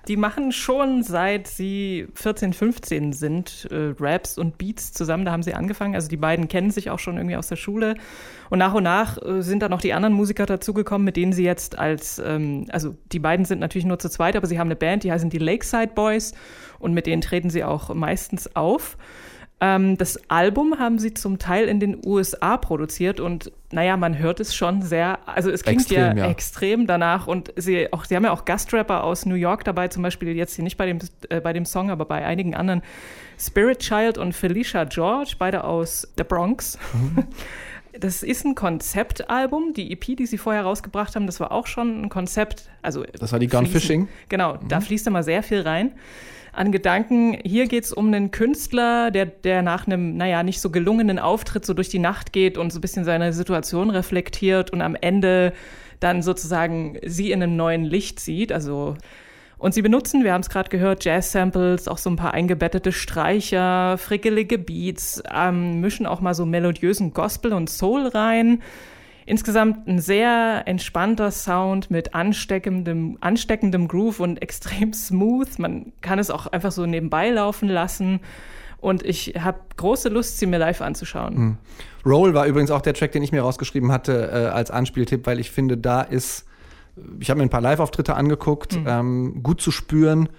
Die 0.08 0.18
machen 0.18 0.52
schon 0.52 1.04
seit 1.04 1.48
sie 1.48 2.08
14, 2.14 2.54
15 2.54 3.14
sind 3.14 3.68
äh, 3.72 3.94
Raps 4.00 4.38
und 4.38 4.58
Beats 4.58 4.94
zusammen. 4.94 5.26
Da 5.26 5.32
haben 5.32 5.44
sie 5.44 5.54
angefangen. 5.54 5.96
Also 5.96 6.08
die 6.08 6.18
beiden 6.18 6.48
kennen 6.48 6.72
sich 6.72 6.90
auch 6.90 7.00
schon 7.00 7.18
irgendwie 7.18 7.36
aus 7.36 7.48
der 7.48 7.58
Schule. 7.58 7.96
Und 8.50 8.60
nach 8.60 8.74
und 8.74 8.84
nach 8.84 9.18
äh, 9.22 9.42
sind 9.42 9.62
dann 9.62 9.72
noch 9.72 9.82
die 9.82 9.94
anderen 9.94 10.14
Musiker 10.14 10.46
dazugekommen, 10.46 11.06
mit 11.06 11.18
denen 11.18 11.34
sie 11.34 11.44
jetzt 11.44 11.78
als, 11.78 12.20
ähm, 12.24 12.66
also 12.70 12.96
die 13.12 13.20
beiden 13.20 13.46
sind 13.46 13.60
natürlich 13.60 13.86
nur 13.86 14.00
zu 14.00 14.10
zweit, 14.10 14.36
aber 14.36 14.48
sie 14.48 14.58
haben 14.58 14.68
eine 14.68 14.76
Band, 14.76 15.04
die 15.04 15.12
heißen 15.12 15.30
die 15.30 15.38
Lakeside 15.38 15.92
Boys 15.94 16.34
und 16.80 16.94
mit 16.94 17.06
denen 17.06 17.22
treten 17.22 17.50
sie 17.50 17.64
auch 17.64 17.94
meistens 17.94 18.56
auf. 18.56 18.98
Ähm, 19.62 19.98
das 19.98 20.30
Album 20.30 20.80
haben 20.80 21.00
sie 21.00 21.14
zum 21.14 21.38
Teil 21.38 21.68
in 21.68 21.82
den 21.82 21.98
USA 22.06 22.56
produziert 22.56 23.20
und 23.20 23.52
naja, 23.72 23.98
man 23.98 24.18
hört 24.18 24.40
es 24.40 24.56
schon 24.56 24.82
sehr, 24.82 25.20
also 25.28 25.52
es 25.52 25.64
klingt 25.64 25.82
Extrem, 25.82 26.18
ja, 26.18 26.26
ja. 26.26 26.32
extrem 26.32 26.88
danach 26.88 27.28
und 27.28 27.52
sie, 27.58 27.92
auch, 27.92 28.06
sie 28.06 28.16
haben 28.16 28.24
ja 28.24 28.32
auch 28.32 28.46
Gastrapper 28.46 29.04
aus 29.04 29.26
New 29.26 29.36
York 29.36 29.66
dabei, 29.66 29.90
zum 29.90 30.02
Beispiel 30.02 30.36
jetzt 30.36 30.56
hier 30.56 30.64
nicht 30.64 30.78
bei 30.78 30.86
dem, 30.86 31.00
äh, 31.30 31.42
bei 31.42 31.52
dem 31.52 31.66
Song, 31.66 31.90
aber 31.92 32.06
bei 32.06 32.26
einigen 32.26 32.56
anderen. 32.56 32.82
Spirit 33.38 33.80
Child 33.80 34.18
und 34.18 34.34
Felicia 34.34 34.86
George, 34.86 35.36
beide 35.38 35.64
aus 35.64 36.08
der 36.18 36.24
Bronx. 36.24 36.78
Das 38.00 38.24
ist 38.24 38.46
ein 38.46 38.54
Konzeptalbum. 38.56 39.74
Die 39.74 39.92
EP, 39.92 40.16
die 40.16 40.26
sie 40.28 40.38
vorher 40.38 40.62
rausgebracht 40.62 41.16
haben, 41.16 41.26
das 41.26 41.40
war 41.40 41.52
auch 41.52 41.66
schon 41.68 42.04
ein 42.04 42.10
Konzept. 42.10 42.70
Also 42.82 43.04
Das 43.20 43.32
war 43.32 43.40
die 43.40 43.48
Gun 43.48 43.66
fließen- 43.66 43.72
Fishing? 43.72 44.08
Genau, 44.30 44.58
da 44.70 44.80
fließt 44.80 45.08
immer 45.08 45.24
sehr 45.24 45.42
viel 45.44 45.62
rein 45.62 45.92
an 46.54 46.72
Gedanken. 46.72 47.38
Hier 47.44 47.68
geht 47.68 47.86
es 47.86 47.94
um 47.94 48.08
einen 48.08 48.32
Künstler, 48.32 49.12
der, 49.12 49.26
der 49.26 49.62
nach 49.62 49.88
einem, 49.88 50.18
naja, 50.18 50.44
nicht 50.44 50.62
so 50.62 50.70
gelungenen 50.70 51.20
Auftritt 51.20 51.66
so 51.66 51.74
durch 51.74 51.90
die 51.90 52.00
Nacht 52.00 52.34
geht 52.34 52.58
und 52.58 52.72
so 52.72 52.80
ein 52.80 52.82
bisschen 52.82 53.06
seine 53.06 53.34
Situation 53.34 53.90
reflektiert 53.90 54.72
und 54.72 54.82
am 54.82 54.96
Ende 54.96 55.54
dann 56.00 56.22
sozusagen 56.22 56.98
sie 57.06 57.32
in 57.32 57.44
einem 57.44 57.56
neuen 57.56 57.84
Licht 57.84 58.20
sieht. 58.20 58.52
Also 58.52 58.96
und 59.60 59.74
sie 59.74 59.82
benutzen, 59.82 60.24
wir 60.24 60.32
haben 60.32 60.42
es 60.42 60.50
gerade 60.50 60.70
gehört, 60.70 61.04
Jazz-Samples, 61.04 61.90
auch 61.90 61.98
so 61.98 62.10
ein 62.10 62.16
paar 62.16 62.34
eingebettete 62.34 62.94
Streicher, 62.94 63.98
frickelige 63.98 64.58
Beats, 64.58 65.22
ähm, 65.30 65.82
mischen 65.82 66.06
auch 66.06 66.22
mal 66.22 66.34
so 66.34 66.46
melodiösen 66.46 67.14
Gospel 67.14 67.52
und 67.52 67.70
Soul 67.70 68.08
rein. 68.08 68.62
Insgesamt 69.30 69.88
ein 69.88 70.00
sehr 70.00 70.64
entspannter 70.66 71.30
Sound 71.30 71.92
mit 71.92 72.16
ansteckendem, 72.16 73.20
ansteckendem 73.22 73.88
Groove 73.88 74.22
und 74.22 74.42
extrem 74.42 74.92
smooth. 74.92 75.60
Man 75.60 75.94
kann 76.02 76.18
es 76.18 76.32
auch 76.32 76.48
einfach 76.48 76.72
so 76.72 76.88
nebenbei 76.88 77.30
laufen 77.30 77.70
lassen. 77.70 78.22
Und 78.82 79.06
ich 79.06 79.36
habe 79.40 79.60
große 79.78 80.10
Lust, 80.10 80.40
sie 80.40 80.48
mir 80.48 80.58
live 80.58 80.82
anzuschauen. 80.82 81.60
Roll 82.04 82.34
war 82.34 82.48
übrigens 82.48 82.72
auch 82.72 82.82
der 82.82 82.96
Track, 82.96 83.12
den 83.12 83.22
ich 83.22 83.32
mir 83.32 83.42
rausgeschrieben 83.42 83.92
hatte 83.92 84.32
äh, 84.34 84.48
als 84.48 84.72
Anspieltipp, 84.72 85.28
weil 85.28 85.40
ich 85.40 85.52
finde, 85.52 85.78
da 85.78 86.02
ist, 86.02 86.48
ich 87.20 87.30
habe 87.30 87.38
mir 87.38 87.44
ein 87.44 87.52
paar 87.52 87.62
Live-Auftritte 87.62 88.16
angeguckt, 88.16 88.80
ähm, 88.84 89.44
gut 89.44 89.62
zu 89.62 89.70
spüren, 89.70 90.30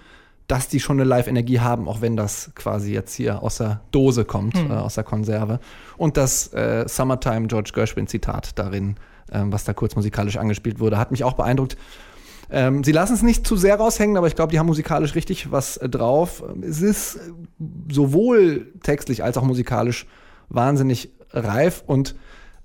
dass 0.51 0.69
die 0.69 0.81
schon 0.81 0.97
eine 0.99 1.09
Live-Energie 1.09 1.61
haben, 1.61 1.87
auch 1.87 2.01
wenn 2.01 2.17
das 2.17 2.51
quasi 2.57 2.93
jetzt 2.93 3.15
hier 3.15 3.43
aus 3.43 3.59
der 3.59 3.83
Dose 3.93 4.25
kommt, 4.25 4.57
äh, 4.57 4.73
aus 4.73 4.97
der 4.97 5.05
Konserve. 5.05 5.61
Und 5.97 6.17
das 6.17 6.53
äh, 6.53 6.87
Summertime 6.89 7.47
George 7.47 7.71
Gershwin-Zitat 7.73 8.59
darin, 8.59 8.97
ähm, 9.31 9.53
was 9.53 9.63
da 9.63 9.73
kurz 9.73 9.95
musikalisch 9.95 10.39
angespielt 10.39 10.81
wurde, 10.81 10.99
hat 10.99 11.13
mich 11.13 11.23
auch 11.23 11.35
beeindruckt. 11.35 11.77
Ähm, 12.51 12.83
sie 12.83 12.91
lassen 12.91 13.15
es 13.15 13.23
nicht 13.23 13.47
zu 13.47 13.57
sehr 13.57 13.77
raushängen, 13.77 14.17
aber 14.17 14.27
ich 14.27 14.35
glaube, 14.35 14.51
die 14.51 14.59
haben 14.59 14.67
musikalisch 14.67 15.15
richtig 15.15 15.53
was 15.53 15.77
äh, 15.77 15.89
drauf. 15.89 16.43
Es 16.63 16.81
ist 16.81 17.17
äh, 17.17 17.21
sowohl 17.93 18.73
textlich 18.83 19.23
als 19.23 19.37
auch 19.37 19.45
musikalisch 19.45 20.07
wahnsinnig 20.49 21.11
reif 21.31 21.85
und 21.87 22.17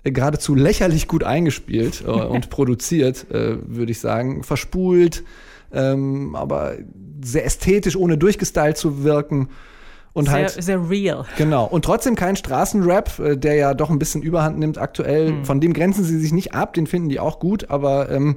äh, 0.02 0.10
geradezu 0.10 0.56
lächerlich 0.56 1.06
gut 1.06 1.22
eingespielt 1.22 2.02
und 2.02 2.50
produziert, 2.50 3.26
würde 3.30 3.92
ich 3.92 4.00
sagen. 4.00 4.42
Verspult, 4.42 5.22
ähm, 5.72 6.34
aber 6.36 6.74
sehr 7.22 7.44
ästhetisch, 7.44 7.96
ohne 7.96 8.18
durchgestylt 8.18 8.76
zu 8.76 9.04
wirken. 9.04 9.48
Und 10.12 10.26
Sehr, 10.26 10.34
halt 10.34 10.50
sehr 10.50 10.88
real. 10.88 11.26
Genau. 11.36 11.66
Und 11.66 11.84
trotzdem 11.84 12.14
kein 12.14 12.36
Straßenrap, 12.36 13.18
äh, 13.18 13.36
der 13.36 13.54
ja 13.56 13.74
doch 13.74 13.90
ein 13.90 13.98
bisschen 13.98 14.22
Überhand 14.22 14.58
nimmt 14.58 14.78
aktuell. 14.78 15.44
Von 15.44 15.60
dem 15.60 15.74
grenzen 15.74 16.04
sie 16.04 16.18
sich 16.18 16.32
nicht 16.32 16.54
ab, 16.54 16.72
den 16.72 16.86
finden 16.86 17.10
die 17.10 17.20
auch 17.20 17.38
gut, 17.38 17.68
aber 17.68 18.10
ähm, 18.10 18.36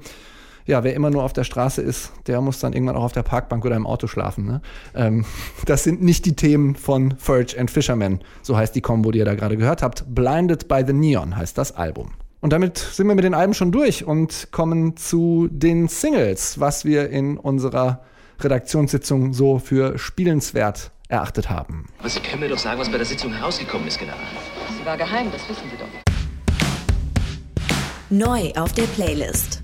ja, 0.69 0.83
wer 0.83 0.93
immer 0.93 1.09
nur 1.09 1.23
auf 1.23 1.33
der 1.33 1.45
Straße 1.45 1.81
ist, 1.81 2.11
der 2.27 2.41
muss 2.41 2.59
dann 2.59 2.73
irgendwann 2.73 2.95
auch 2.95 3.03
auf 3.03 3.11
der 3.11 3.23
Parkbank 3.23 3.65
oder 3.65 3.75
im 3.75 3.87
Auto 3.87 4.07
schlafen. 4.07 4.45
Ne? 4.45 4.61
Ähm, 4.93 5.25
das 5.65 5.83
sind 5.83 6.01
nicht 6.01 6.25
die 6.25 6.35
Themen 6.35 6.75
von 6.75 7.15
Furge 7.17 7.55
and 7.57 7.71
Fisherman. 7.71 8.19
So 8.41 8.55
heißt 8.55 8.75
die 8.75 8.81
Combo, 8.81 9.11
die 9.11 9.19
ihr 9.19 9.25
da 9.25 9.35
gerade 9.35 9.57
gehört 9.57 9.81
habt. 9.81 10.03
Blinded 10.13 10.67
by 10.67 10.83
the 10.85 10.93
Neon 10.93 11.35
heißt 11.35 11.57
das 11.57 11.75
Album. 11.75 12.11
Und 12.41 12.53
damit 12.53 12.77
sind 12.77 13.07
wir 13.07 13.15
mit 13.15 13.25
den 13.25 13.33
Alben 13.33 13.53
schon 13.53 13.71
durch 13.71 14.05
und 14.05 14.47
kommen 14.51 14.95
zu 14.95 15.49
den 15.51 15.87
Singles, 15.89 16.59
was 16.59 16.85
wir 16.85 17.09
in 17.09 17.37
unserer 17.37 18.01
Redaktionssitzung 18.39 19.33
so 19.33 19.59
für 19.59 19.97
spielenswert 19.97 20.91
erachtet 21.09 21.49
haben. 21.49 21.87
Aber 21.99 22.07
Sie 22.07 22.21
können 22.21 22.39
mir 22.41 22.47
doch 22.49 22.57
sagen, 22.57 22.79
was 22.79 22.89
bei 22.89 22.97
der 22.97 23.05
Sitzung 23.05 23.33
herausgekommen 23.33 23.87
ist, 23.87 23.99
genau. 23.99 24.13
Sie 24.79 24.85
war 24.85 24.95
geheim, 24.95 25.27
das 25.33 25.41
wissen 25.49 25.63
Sie 25.69 25.77
doch. 25.77 25.87
Neu 28.09 28.51
auf 28.55 28.71
der 28.73 28.83
Playlist. 28.83 29.61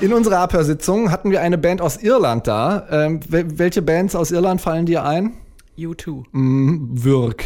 In 0.00 0.12
unserer 0.12 0.38
Abhörsitzung 0.38 1.10
hatten 1.10 1.30
wir 1.30 1.40
eine 1.42 1.58
Band 1.58 1.80
aus 1.82 1.98
Irland 2.02 2.46
da. 2.46 2.86
Ähm, 2.90 3.20
wel- 3.28 3.58
welche 3.58 3.82
Bands 3.82 4.14
aus 4.16 4.30
Irland 4.30 4.60
fallen 4.60 4.86
dir 4.86 5.04
ein? 5.04 5.32
U2. 5.78 6.24
Wirk. 6.32 7.44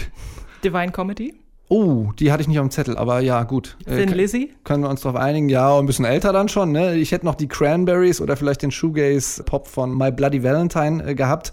Divine 0.64 0.92
Comedy. 0.92 1.34
Oh, 1.70 2.12
die 2.18 2.32
hatte 2.32 2.40
ich 2.40 2.48
nicht 2.48 2.58
auf 2.58 2.66
dem 2.66 2.70
Zettel, 2.70 2.96
aber 2.96 3.20
ja, 3.20 3.42
gut. 3.42 3.76
Äh, 3.84 3.96
Thin 3.98 4.08
k- 4.08 4.14
Lizzy. 4.14 4.54
Können 4.64 4.82
wir 4.82 4.88
uns 4.88 5.02
darauf 5.02 5.20
einigen? 5.20 5.50
Ja, 5.50 5.78
ein 5.78 5.84
bisschen 5.84 6.06
älter 6.06 6.32
dann 6.32 6.48
schon. 6.48 6.72
Ne? 6.72 6.96
Ich 6.96 7.12
hätte 7.12 7.26
noch 7.26 7.34
die 7.34 7.46
Cranberries 7.48 8.20
oder 8.22 8.36
vielleicht 8.38 8.62
den 8.62 8.70
Shoegaze-Pop 8.70 9.66
von 9.68 9.96
My 9.96 10.10
Bloody 10.10 10.42
Valentine 10.42 11.04
äh, 11.04 11.14
gehabt. 11.14 11.52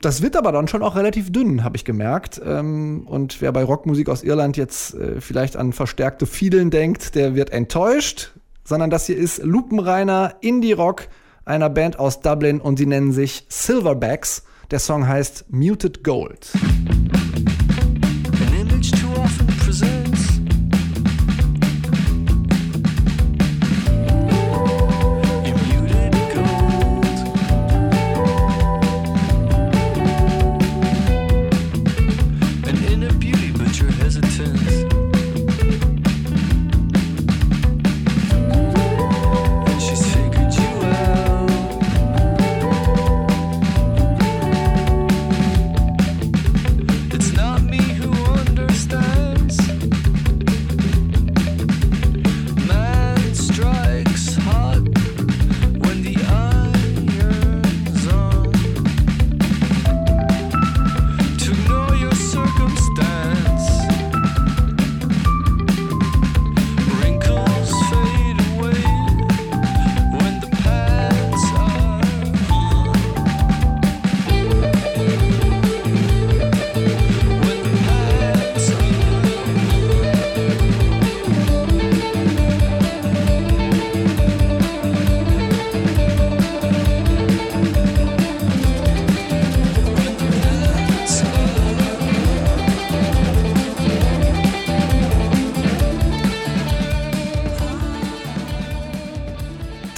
Das 0.00 0.22
wird 0.22 0.36
aber 0.36 0.52
dann 0.52 0.68
schon 0.68 0.82
auch 0.82 0.94
relativ 0.96 1.32
dünn, 1.32 1.64
habe 1.64 1.76
ich 1.76 1.84
gemerkt. 1.84 2.40
Ähm, 2.44 3.04
und 3.06 3.40
wer 3.40 3.50
bei 3.52 3.64
Rockmusik 3.64 4.08
aus 4.08 4.22
Irland 4.22 4.56
jetzt 4.56 4.94
äh, 4.94 5.20
vielleicht 5.20 5.56
an 5.56 5.72
verstärkte 5.72 6.26
Fiedeln 6.26 6.70
denkt, 6.70 7.14
der 7.16 7.34
wird 7.34 7.50
enttäuscht. 7.50 8.32
Sondern 8.64 8.90
das 8.90 9.06
hier 9.06 9.16
ist 9.16 9.42
lupenreiner 9.42 10.34
Indie-Rock 10.40 11.08
einer 11.44 11.68
Band 11.70 11.98
aus 11.98 12.20
Dublin 12.20 12.60
und 12.60 12.78
sie 12.78 12.86
nennen 12.86 13.10
sich 13.10 13.44
Silverbacks. 13.48 14.44
Der 14.70 14.78
Song 14.78 15.08
heißt 15.08 15.46
Muted 15.50 16.04
Gold. 16.04 16.50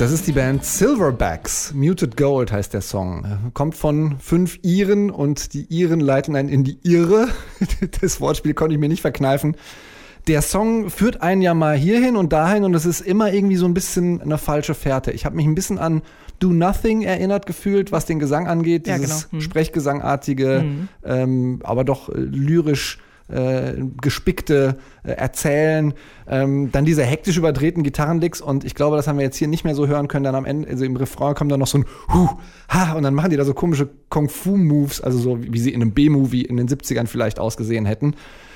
Das 0.04 0.12
ist 0.12 0.26
die 0.26 0.32
Band 0.32 0.62
Silverbacks. 0.66 1.72
Muted 1.72 2.18
Gold 2.18 2.52
heißt 2.52 2.74
der 2.74 2.82
Song. 2.82 3.24
Kommt 3.54 3.74
von 3.74 4.16
fünf 4.18 4.58
Iren 4.60 5.10
und 5.10 5.54
die 5.54 5.64
Iren 5.70 5.98
leiten 5.98 6.36
einen 6.36 6.50
in 6.50 6.62
die 6.62 6.76
Irre. 6.82 7.28
Das 8.02 8.20
Wortspiel 8.20 8.52
konnte 8.52 8.74
ich 8.74 8.78
mir 8.78 8.90
nicht 8.90 9.00
verkneifen. 9.00 9.56
Der 10.26 10.42
Song 10.42 10.90
führt 10.90 11.22
einen 11.22 11.40
ja 11.40 11.54
mal 11.54 11.74
hierhin 11.74 12.16
und 12.16 12.34
dahin 12.34 12.64
und 12.64 12.74
es 12.74 12.84
ist 12.84 13.00
immer 13.00 13.32
irgendwie 13.32 13.56
so 13.56 13.64
ein 13.64 13.72
bisschen 13.72 14.20
eine 14.20 14.36
falsche 14.36 14.74
Fährte. 14.74 15.10
Ich 15.10 15.24
habe 15.24 15.36
mich 15.36 15.46
ein 15.46 15.54
bisschen 15.54 15.78
an 15.78 16.02
Do 16.38 16.52
Nothing 16.52 17.00
erinnert 17.00 17.46
gefühlt, 17.46 17.90
was 17.90 18.04
den 18.04 18.18
Gesang 18.18 18.46
angeht. 18.46 18.86
Ja, 18.86 18.98
Dieses 18.98 19.30
genau. 19.30 19.32
Hm. 19.32 19.40
Sprechgesangartige, 19.40 20.64
Mhm. 20.66 20.88
ähm, 21.02 21.60
aber 21.64 21.82
doch 21.82 22.10
äh, 22.10 22.18
lyrisch 22.18 22.98
äh, 23.28 23.72
gespickte 24.00 24.76
äh, 25.02 25.12
Erzählen, 25.12 25.94
ähm, 26.28 26.70
dann 26.72 26.84
diese 26.84 27.02
hektisch 27.04 27.36
überdrehten 27.36 27.82
Gitarrenlicks 27.82 28.40
und 28.40 28.64
ich 28.64 28.74
glaube, 28.74 28.96
das 28.96 29.06
haben 29.08 29.18
wir 29.18 29.24
jetzt 29.24 29.36
hier 29.36 29.48
nicht 29.48 29.64
mehr 29.64 29.74
so 29.74 29.86
hören 29.86 30.08
können. 30.08 30.24
Dann 30.24 30.34
am 30.34 30.44
Ende, 30.44 30.68
also 30.68 30.84
im 30.84 30.96
Refrain 30.96 31.34
kommt 31.34 31.50
dann 31.50 31.60
noch 31.60 31.66
so 31.66 31.78
ein 31.78 31.84
Hu, 32.12 32.28
ha 32.68 32.92
und 32.94 33.02
dann 33.02 33.14
machen 33.14 33.30
die 33.30 33.36
da 33.36 33.44
so 33.44 33.54
komische 33.54 33.88
Kung-Fu-Moves, 34.10 35.00
also 35.00 35.18
so 35.18 35.38
wie 35.42 35.58
sie 35.58 35.70
in 35.72 35.80
einem 35.82 35.92
B-Movie 35.92 36.42
in 36.42 36.56
den 36.56 36.68
70ern 36.68 37.06
vielleicht 37.06 37.38
ausgesehen 37.40 37.86
hätten. 37.86 38.14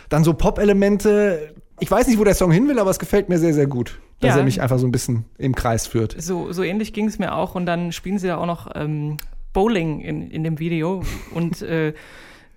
Dann 0.09 0.25
so 0.25 0.35
Pop-Elemente. 0.35 1.55
Ich 1.81 1.91
weiß 1.91 2.07
nicht, 2.09 2.19
wo 2.19 2.25
der 2.25 2.35
Song 2.35 2.51
hin 2.51 2.69
will, 2.69 2.79
aber 2.79 2.91
es 2.91 2.99
gefällt 2.99 3.29
mir 3.29 3.39
sehr, 3.39 3.55
sehr 3.55 3.67
gut, 3.67 4.01
dass 4.21 4.31
Ja. 4.35 4.39
er 4.39 4.45
mich 4.45 4.61
einfach 4.61 4.79
so 4.79 4.87
ein 4.87 4.93
bisschen 4.93 5.25
im 5.39 5.55
Kreis 5.55 5.87
führt. 5.87 6.17
So, 6.21 6.53
so 6.53 6.63
ähnlich 6.63 6.93
ging 6.93 7.07
es 7.07 7.19
mir 7.19 7.35
auch. 7.35 7.55
Und 7.55 7.67
dann 7.67 7.93
spielen 7.93 8.19
sie 8.19 8.27
da 8.27 8.39
auch 8.39 8.47
noch 8.47 8.71
ähm, 8.75 9.19
Bowling 9.53 10.01
in, 10.01 10.31
in 10.31 10.45
dem 10.45 10.59
Video 10.59 11.03
und 11.35 11.63
äh, 11.63 11.93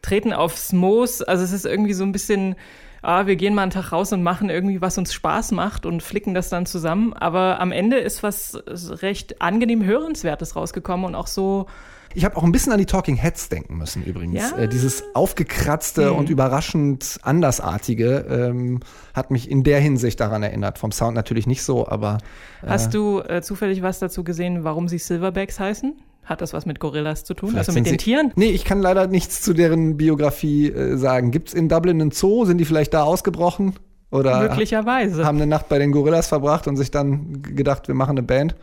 treten 0.01 0.33
aufs 0.33 0.73
Moos. 0.73 1.21
Also 1.21 1.43
es 1.43 1.51
ist 1.51 1.65
irgendwie 1.65 1.93
so 1.93 2.03
ein 2.03 2.11
bisschen, 2.11 2.55
ah, 3.01 3.25
wir 3.27 3.35
gehen 3.35 3.53
mal 3.53 3.63
einen 3.63 3.71
Tag 3.71 3.91
raus 3.91 4.11
und 4.13 4.23
machen 4.23 4.49
irgendwie, 4.49 4.81
was 4.81 4.97
uns 4.97 5.13
Spaß 5.13 5.51
macht 5.51 5.85
und 5.85 6.01
flicken 6.03 6.33
das 6.33 6.49
dann 6.49 6.65
zusammen. 6.65 7.13
Aber 7.13 7.59
am 7.59 7.71
Ende 7.71 7.97
ist 7.97 8.23
was 8.23 8.57
recht 8.67 9.41
angenehm 9.41 9.83
Hörenswertes 9.83 10.55
rausgekommen 10.55 11.05
und 11.05 11.15
auch 11.15 11.27
so, 11.27 11.67
Ich 12.13 12.25
habe 12.25 12.35
auch 12.35 12.43
ein 12.43 12.51
bisschen 12.51 12.73
an 12.73 12.77
die 12.77 12.85
Talking 12.85 13.15
Heads 13.15 13.47
denken 13.47 13.77
müssen 13.77 14.03
übrigens. 14.03 14.51
Ja. 14.51 14.57
Äh, 14.57 14.67
dieses 14.67 15.01
aufgekratzte 15.13 16.11
Mhm. 16.11 16.17
und 16.17 16.29
überraschend 16.29 17.19
andersartige 17.23 18.25
ähm, 18.29 18.81
hat 19.13 19.31
mich 19.31 19.49
in 19.49 19.63
der 19.63 19.79
Hinsicht 19.79 20.19
daran 20.19 20.43
erinnert. 20.43 20.77
Vom 20.77 20.91
Sound 20.91 21.15
natürlich 21.15 21.47
nicht 21.47 21.63
so, 21.63 21.87
aber 21.87 22.17
Hast 22.65 22.93
du 22.93 23.19
äh, 23.21 23.41
zufällig 23.41 23.81
was 23.81 23.99
dazu 23.99 24.23
gesehen, 24.25 24.63
warum 24.65 24.87
sie 24.89 24.97
Silverbacks 24.97 25.59
heißen? 25.59 25.93
Hat 26.31 26.39
das 26.39 26.53
was 26.53 26.65
mit 26.65 26.79
Gorillas 26.79 27.25
zu 27.25 27.33
tun? 27.33 27.49
vielleicht 27.49 27.67
also 27.67 27.77
mit 27.77 27.85
den 27.85 27.91
sie- 27.91 27.97
Tieren? 27.97 28.31
Nee, 28.37 28.51
ich 28.51 28.63
kann 28.63 28.81
leider 28.81 29.07
nichts 29.07 29.41
zu 29.41 29.53
deren 29.53 29.97
Biografie 29.97 30.69
äh, 30.69 30.95
sagen. 30.95 31.31
Gibt's 31.31 31.53
in 31.53 31.67
Dublin 31.67 31.99
einen 31.99 32.11
Zoo? 32.11 32.45
Sind 32.45 32.57
die 32.57 32.63
vielleicht 32.63 32.93
da 32.93 33.03
ausgebrochen? 33.03 33.73
Oder 34.11 34.39
Möglicherweise. 34.47 35.25
haben 35.25 35.35
eine 35.35 35.45
Nacht 35.45 35.67
bei 35.67 35.77
den 35.77 35.91
Gorillas 35.91 36.27
verbracht 36.27 36.67
und 36.69 36.77
sich 36.77 36.89
dann 36.89 37.41
gedacht, 37.41 37.89
wir 37.89 37.95
machen 37.95 38.11
eine 38.11 38.23
Band? 38.23 38.55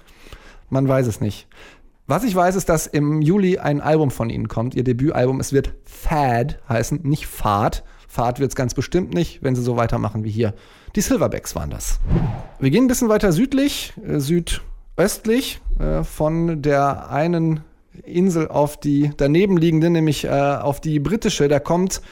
Man 0.70 0.88
weiß 0.88 1.06
es 1.06 1.20
nicht. 1.20 1.46
Was 2.06 2.24
ich 2.24 2.34
weiß, 2.34 2.56
ist, 2.56 2.70
dass 2.70 2.86
im 2.86 3.20
Juli 3.20 3.58
ein 3.58 3.82
Album 3.82 4.10
von 4.10 4.30
ihnen 4.30 4.48
kommt, 4.48 4.74
ihr 4.74 4.82
Debütalbum. 4.82 5.38
Es 5.38 5.52
wird 5.52 5.74
Fad 5.84 6.58
heißen, 6.70 7.00
nicht 7.02 7.26
Fad. 7.26 7.84
Fad 8.08 8.40
wird 8.40 8.50
es 8.50 8.56
ganz 8.56 8.72
bestimmt 8.72 9.12
nicht, 9.12 9.42
wenn 9.42 9.54
sie 9.54 9.60
so 9.62 9.76
weitermachen 9.76 10.24
wie 10.24 10.30
hier. 10.30 10.54
Die 10.96 11.02
Silverbacks 11.02 11.54
waren 11.54 11.68
das. 11.68 12.00
Wir 12.58 12.70
gehen 12.70 12.84
ein 12.84 12.88
bisschen 12.88 13.10
weiter 13.10 13.30
südlich, 13.32 13.92
äh, 14.02 14.20
südöstlich 14.98 15.60
äh, 15.78 16.02
von 16.02 16.60
der 16.60 17.10
einen 17.10 17.60
Insel 18.04 18.48
auf 18.48 18.78
die 18.78 19.12
daneben 19.16 19.56
liegende, 19.56 19.90
nämlich 19.90 20.24
äh, 20.24 20.28
auf 20.28 20.80
die 20.80 20.98
britische. 20.98 21.46
Da 21.46 21.60
kommt 21.60 22.02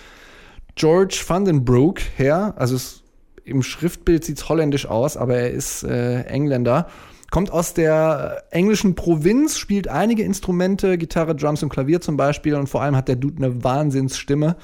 George 0.76 1.20
Vandenbroek 1.26 2.00
her. 2.16 2.54
Also 2.56 2.76
es, 2.76 3.02
im 3.44 3.64
Schriftbild 3.64 4.24
sieht 4.24 4.38
es 4.38 4.48
holländisch 4.48 4.86
aus, 4.86 5.16
aber 5.16 5.36
er 5.36 5.50
ist 5.50 5.82
äh, 5.82 6.22
Engländer. 6.22 6.88
Kommt 7.32 7.50
aus 7.50 7.74
der 7.74 8.44
äh, 8.52 8.56
englischen 8.56 8.94
Provinz, 8.94 9.58
spielt 9.58 9.88
einige 9.88 10.22
Instrumente, 10.22 10.96
Gitarre, 10.96 11.34
Drums 11.34 11.64
und 11.64 11.70
Klavier 11.70 12.00
zum 12.00 12.16
Beispiel. 12.16 12.54
Und 12.54 12.68
vor 12.68 12.82
allem 12.82 12.94
hat 12.94 13.08
der 13.08 13.16
Dude 13.16 13.44
eine 13.44 13.64
Wahnsinnsstimme. 13.64 14.56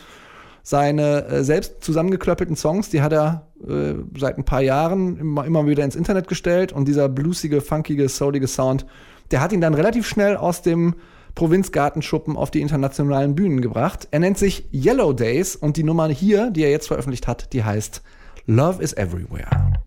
Seine 0.62 1.26
äh, 1.26 1.44
selbst 1.44 1.82
zusammengeklöppelten 1.82 2.56
Songs, 2.56 2.90
die 2.90 3.02
hat 3.02 3.12
er 3.12 3.48
äh, 3.66 3.94
seit 4.16 4.38
ein 4.38 4.44
paar 4.44 4.62
Jahren 4.62 5.18
immer, 5.18 5.44
immer 5.44 5.66
wieder 5.66 5.84
ins 5.84 5.96
Internet 5.96 6.28
gestellt. 6.28 6.72
Und 6.72 6.86
dieser 6.86 7.08
bluesige, 7.08 7.60
funkige, 7.60 8.08
soulige 8.08 8.46
Sound, 8.46 8.86
der 9.30 9.40
hat 9.40 9.52
ihn 9.52 9.60
dann 9.60 9.74
relativ 9.74 10.06
schnell 10.06 10.36
aus 10.36 10.62
dem 10.62 10.94
Provinzgartenschuppen 11.34 12.36
auf 12.36 12.50
die 12.50 12.60
internationalen 12.60 13.34
Bühnen 13.34 13.60
gebracht. 13.60 14.06
Er 14.10 14.20
nennt 14.20 14.38
sich 14.38 14.68
Yellow 14.72 15.12
Days 15.12 15.56
und 15.56 15.76
die 15.76 15.82
Nummer 15.82 16.08
hier, 16.08 16.50
die 16.50 16.62
er 16.62 16.70
jetzt 16.70 16.88
veröffentlicht 16.88 17.26
hat, 17.26 17.52
die 17.52 17.64
heißt 17.64 18.02
Love 18.46 18.82
is 18.82 18.92
Everywhere. 18.92 19.81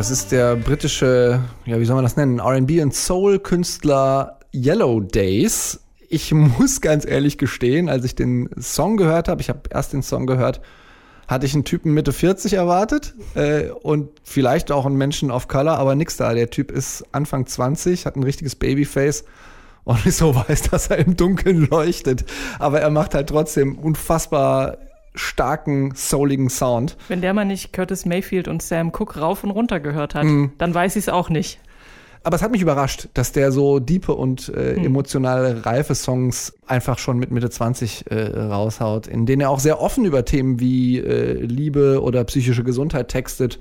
Das 0.00 0.10
ist 0.10 0.32
der 0.32 0.56
britische, 0.56 1.40
ja, 1.66 1.78
wie 1.78 1.84
soll 1.84 1.94
man 1.94 2.04
das 2.04 2.16
nennen, 2.16 2.40
RB 2.40 2.80
und 2.80 2.94
Soul-Künstler 2.94 4.38
Yellow 4.50 5.00
Days. 5.00 5.80
Ich 6.08 6.32
muss 6.32 6.80
ganz 6.80 7.04
ehrlich 7.04 7.36
gestehen, 7.36 7.90
als 7.90 8.06
ich 8.06 8.14
den 8.14 8.48
Song 8.58 8.96
gehört 8.96 9.28
habe, 9.28 9.42
ich 9.42 9.50
habe 9.50 9.60
erst 9.68 9.92
den 9.92 10.02
Song 10.02 10.26
gehört, 10.26 10.62
hatte 11.28 11.44
ich 11.44 11.52
einen 11.52 11.66
Typen 11.66 11.92
Mitte 11.92 12.14
40 12.14 12.54
erwartet 12.54 13.12
äh, 13.34 13.68
und 13.68 14.08
vielleicht 14.24 14.72
auch 14.72 14.86
einen 14.86 14.96
Menschen 14.96 15.30
of 15.30 15.48
Color, 15.48 15.76
aber 15.76 15.94
nix 15.94 16.16
da. 16.16 16.32
Der 16.32 16.48
Typ 16.48 16.70
ist 16.70 17.04
Anfang 17.12 17.44
20, 17.44 18.06
hat 18.06 18.16
ein 18.16 18.22
richtiges 18.22 18.56
Babyface 18.56 19.26
und 19.84 20.06
ist 20.06 20.16
so 20.16 20.34
weiß, 20.34 20.62
dass 20.70 20.86
er 20.86 20.96
im 20.96 21.18
Dunkeln 21.18 21.68
leuchtet. 21.68 22.24
Aber 22.58 22.80
er 22.80 22.88
macht 22.88 23.14
halt 23.14 23.28
trotzdem 23.28 23.78
unfassbar 23.78 24.78
starken, 25.14 25.92
souligen 25.94 26.48
Sound. 26.50 26.96
Wenn 27.08 27.20
der 27.20 27.34
mal 27.34 27.44
nicht 27.44 27.72
Curtis 27.72 28.06
Mayfield 28.06 28.48
und 28.48 28.62
Sam 28.62 28.92
Cooke 28.92 29.18
rauf 29.20 29.44
und 29.44 29.50
runter 29.50 29.80
gehört 29.80 30.14
hat, 30.14 30.24
Mhm. 30.24 30.52
dann 30.58 30.72
weiß 30.74 30.96
ich 30.96 31.04
es 31.04 31.08
auch 31.08 31.28
nicht. 31.30 31.58
Aber 32.22 32.36
es 32.36 32.42
hat 32.42 32.50
mich 32.52 32.60
überrascht, 32.60 33.08
dass 33.14 33.32
der 33.32 33.50
so 33.50 33.80
diepe 33.80 34.14
und 34.14 34.50
äh, 34.50 34.76
Hm. 34.76 34.84
emotional 34.84 35.60
reife 35.64 35.94
Songs 35.94 36.52
einfach 36.66 36.98
schon 36.98 37.16
mit 37.18 37.30
Mitte 37.30 37.48
20 37.48 38.10
äh, 38.10 38.36
raushaut, 38.38 39.06
in 39.06 39.24
denen 39.24 39.40
er 39.40 39.48
auch 39.50 39.58
sehr 39.58 39.80
offen 39.80 40.04
über 40.04 40.24
Themen 40.26 40.60
wie 40.60 40.98
äh, 40.98 41.32
Liebe 41.42 42.02
oder 42.02 42.22
psychische 42.24 42.62
Gesundheit 42.62 43.08
textet. 43.08 43.58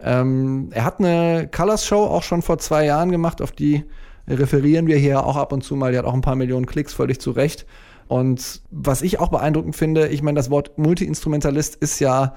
Ähm, 0.00 0.68
er 0.72 0.84
hat 0.84 1.00
eine 1.00 1.48
Colors 1.54 1.84
Show 1.84 2.04
auch 2.04 2.22
schon 2.22 2.42
vor 2.42 2.58
zwei 2.58 2.84
Jahren 2.84 3.10
gemacht, 3.10 3.42
auf 3.42 3.50
die 3.50 3.84
referieren 4.28 4.86
wir 4.86 4.96
hier 4.98 5.24
auch 5.24 5.36
ab 5.36 5.52
und 5.52 5.62
zu 5.64 5.74
mal. 5.74 5.90
Die 5.92 5.98
hat 5.98 6.04
auch 6.04 6.14
ein 6.14 6.20
paar 6.20 6.36
Millionen 6.36 6.66
Klicks, 6.66 6.92
völlig 6.94 7.20
zu 7.20 7.30
Recht. 7.32 7.66
Und 8.08 8.60
was 8.70 9.02
ich 9.02 9.18
auch 9.18 9.28
beeindruckend 9.28 9.76
finde, 9.76 10.08
ich 10.08 10.22
meine, 10.22 10.36
das 10.36 10.50
Wort 10.50 10.78
Multi-Instrumentalist 10.78 11.76
ist 11.76 12.00
ja 12.00 12.34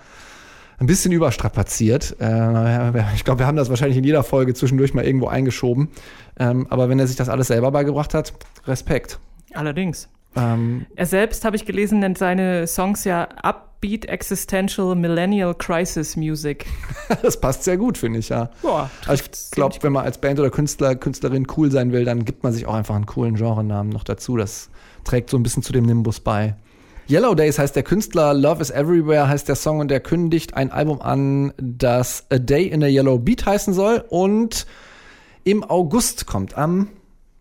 ein 0.79 0.87
bisschen 0.87 1.11
überstrapaziert. 1.11 2.15
Äh, 2.19 3.13
ich 3.15 3.23
glaube, 3.25 3.39
wir 3.39 3.47
haben 3.47 3.57
das 3.57 3.69
wahrscheinlich 3.69 3.97
in 3.97 4.03
jeder 4.03 4.23
Folge 4.23 4.53
zwischendurch 4.53 4.93
mal 4.93 5.05
irgendwo 5.05 5.27
eingeschoben. 5.27 5.89
Ähm, 6.39 6.67
aber 6.69 6.89
wenn 6.89 6.99
er 6.99 7.07
sich 7.07 7.17
das 7.17 7.29
alles 7.29 7.47
selber 7.47 7.71
beigebracht 7.71 8.13
hat, 8.13 8.33
Respekt. 8.65 9.19
Allerdings. 9.53 10.09
Ähm, 10.35 10.85
Er 10.95 11.05
selbst, 11.05 11.43
habe 11.43 11.55
ich 11.55 11.65
gelesen, 11.65 11.99
nennt 11.99 12.17
seine 12.17 12.65
Songs 12.67 13.03
ja 13.03 13.27
Upbeat 13.41 14.05
Existential 14.05 14.95
Millennial 14.95 15.53
Crisis 15.55 16.15
Music. 16.15 16.65
das 17.21 17.39
passt 17.41 17.63
sehr 17.63 17.77
gut, 17.77 17.97
finde 17.97 18.19
ich, 18.19 18.29
ja. 18.29 18.49
Boah, 18.61 18.89
Also 19.07 19.23
ich 19.23 19.51
glaube, 19.51 19.75
wenn 19.81 19.91
man 19.91 20.05
als 20.05 20.19
Band 20.19 20.39
oder 20.39 20.49
Künstler, 20.49 20.95
Künstlerin 20.95 21.47
cool 21.57 21.71
sein 21.71 21.91
will, 21.91 22.05
dann 22.05 22.25
gibt 22.25 22.43
man 22.43 22.53
sich 22.53 22.67
auch 22.67 22.75
einfach 22.75 22.95
einen 22.95 23.05
coolen 23.05 23.35
Genrenamen 23.35 23.91
noch 23.91 24.03
dazu. 24.03 24.37
Das 24.37 24.69
trägt 25.09 25.29
so 25.29 25.37
ein 25.37 25.43
bisschen 25.43 25.63
zu 25.63 25.73
dem 25.73 25.85
Nimbus 25.85 26.19
bei. 26.19 26.55
Yellow 27.09 27.33
Days 27.33 27.57
heißt 27.57 27.75
der 27.75 27.81
Künstler, 27.81 28.35
Love 28.35 28.61
is 28.61 28.69
Everywhere 28.69 29.27
heißt 29.27 29.47
der 29.47 29.55
Song 29.55 29.79
und 29.79 29.91
er 29.91 29.99
kündigt 29.99 30.53
ein 30.53 30.71
Album 30.71 31.01
an, 31.01 31.53
das 31.57 32.25
A 32.29 32.37
Day 32.37 32.67
in 32.67 32.83
a 32.83 32.87
Yellow 32.87 33.17
Beat 33.17 33.47
heißen 33.47 33.73
soll 33.73 34.05
und 34.09 34.67
im 35.43 35.63
August 35.63 36.27
kommt, 36.27 36.55
am 36.55 36.89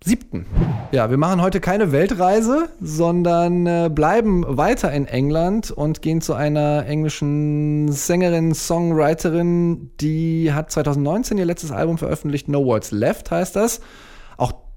7. 0.04 0.46
Ja, 0.92 1.10
wir 1.10 1.18
machen 1.18 1.42
heute 1.42 1.60
keine 1.60 1.92
Weltreise, 1.92 2.70
sondern 2.80 3.66
äh, 3.66 3.90
bleiben 3.92 4.44
weiter 4.48 4.90
in 4.92 5.06
England 5.06 5.70
und 5.70 6.00
gehen 6.00 6.22
zu 6.22 6.32
einer 6.32 6.86
englischen 6.86 7.92
Sängerin, 7.92 8.54
Songwriterin, 8.54 9.90
die 10.00 10.54
hat 10.54 10.70
2019 10.70 11.36
ihr 11.36 11.44
letztes 11.44 11.72
Album 11.72 11.98
veröffentlicht, 11.98 12.48
No 12.48 12.64
Words 12.64 12.92
Left 12.92 13.30
heißt 13.30 13.54
das. 13.54 13.82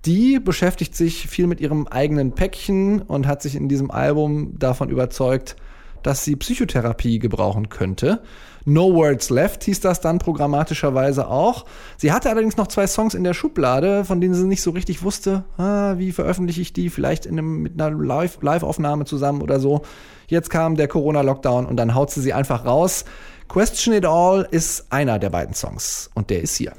Die 0.06 0.40
beschäftigt 0.40 0.96
sich 0.96 1.28
viel 1.28 1.46
mit 1.48 1.62
ihrem 1.62 1.88
eigenen 1.88 2.34
Päckchen 2.34 3.02
und 3.02 3.28
hat 3.28 3.42
sich 3.42 3.56
in 3.56 3.70
diesem 3.70 3.92
Album 3.92 4.58
davon 4.58 4.90
überzeugt, 4.90 5.56
dass 6.02 6.26
sie 6.26 6.36
Psychotherapie 6.36 7.20
gebrauchen 7.20 7.70
könnte. 7.70 8.22
No 8.66 8.94
Words 8.94 9.30
Left 9.30 9.64
hieß 9.64 9.80
das 9.80 10.02
dann 10.02 10.20
programmatischerweise 10.20 11.28
auch. 11.28 11.66
Sie 11.98 12.12
hatte 12.12 12.30
allerdings 12.30 12.58
noch 12.58 12.68
zwei 12.68 12.88
Songs 12.88 13.14
in 13.14 13.24
der 13.24 13.34
Schublade, 13.34 14.06
von 14.06 14.22
denen 14.22 14.34
sie 14.34 14.46
nicht 14.46 14.62
so 14.62 14.72
richtig 14.72 15.04
wusste, 15.04 15.44
ah, 15.58 15.96
wie 15.98 16.12
veröffentliche 16.12 16.62
ich 16.62 16.74
die, 16.74 16.90
vielleicht 16.90 17.26
in 17.26 17.38
einem, 17.38 17.62
mit 17.62 17.80
einer 17.80 17.96
Live-Aufnahme 17.96 19.06
zusammen 19.06 19.42
oder 19.42 19.60
so. 19.60 19.82
Jetzt 20.28 20.50
kam 20.50 20.76
der 20.76 20.88
Corona-Lockdown 20.88 21.66
und 21.66 21.78
dann 21.78 21.94
haut 21.96 22.12
sie 22.12 22.22
sie 22.22 22.34
einfach 22.34 22.66
raus. 22.66 23.06
Question 23.48 23.94
It 23.94 24.06
All 24.06 24.48
ist 24.50 24.92
einer 24.92 25.20
der 25.20 25.30
beiden 25.30 25.54
Songs 25.54 26.10
und 26.14 26.30
der 26.30 26.42
ist 26.42 26.56
hier. 26.56 26.74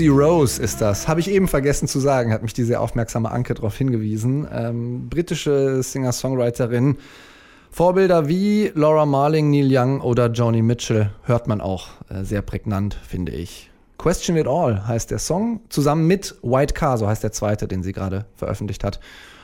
Lucy 0.00 0.08
Rose 0.08 0.62
ist 0.62 0.80
das. 0.80 1.08
Habe 1.08 1.20
ich 1.20 1.30
eben 1.30 1.46
vergessen 1.46 1.86
zu 1.86 2.00
sagen, 2.00 2.32
hat 2.32 2.40
mich 2.40 2.54
die 2.54 2.64
sehr 2.64 2.80
aufmerksame 2.80 3.30
Anke 3.30 3.52
darauf 3.52 3.76
hingewiesen. 3.76 4.48
Ähm, 4.50 5.10
britische 5.10 5.82
Singer-Songwriterin. 5.82 6.96
Vorbilder 7.70 8.26
wie 8.26 8.72
Laura 8.74 9.04
Marling, 9.04 9.50
Neil 9.50 9.68
Young 9.70 10.00
oder 10.00 10.30
Joni 10.30 10.62
Mitchell 10.62 11.10
hört 11.24 11.48
man 11.48 11.60
auch 11.60 11.88
äh, 12.08 12.24
sehr 12.24 12.40
prägnant, 12.40 12.94
finde 12.94 13.32
ich. 13.32 13.70
Question 13.98 14.38
It 14.38 14.46
All 14.48 14.88
heißt 14.88 15.10
der 15.10 15.18
Song, 15.18 15.60
zusammen 15.68 16.06
mit 16.06 16.34
White 16.42 16.72
Car, 16.72 16.96
so 16.96 17.06
heißt 17.06 17.22
der 17.22 17.32
zweite, 17.32 17.68
den 17.68 17.82
sie 17.82 17.92
gerade 17.92 18.24
veröffentlicht 18.36 18.84
hat. 18.84 19.00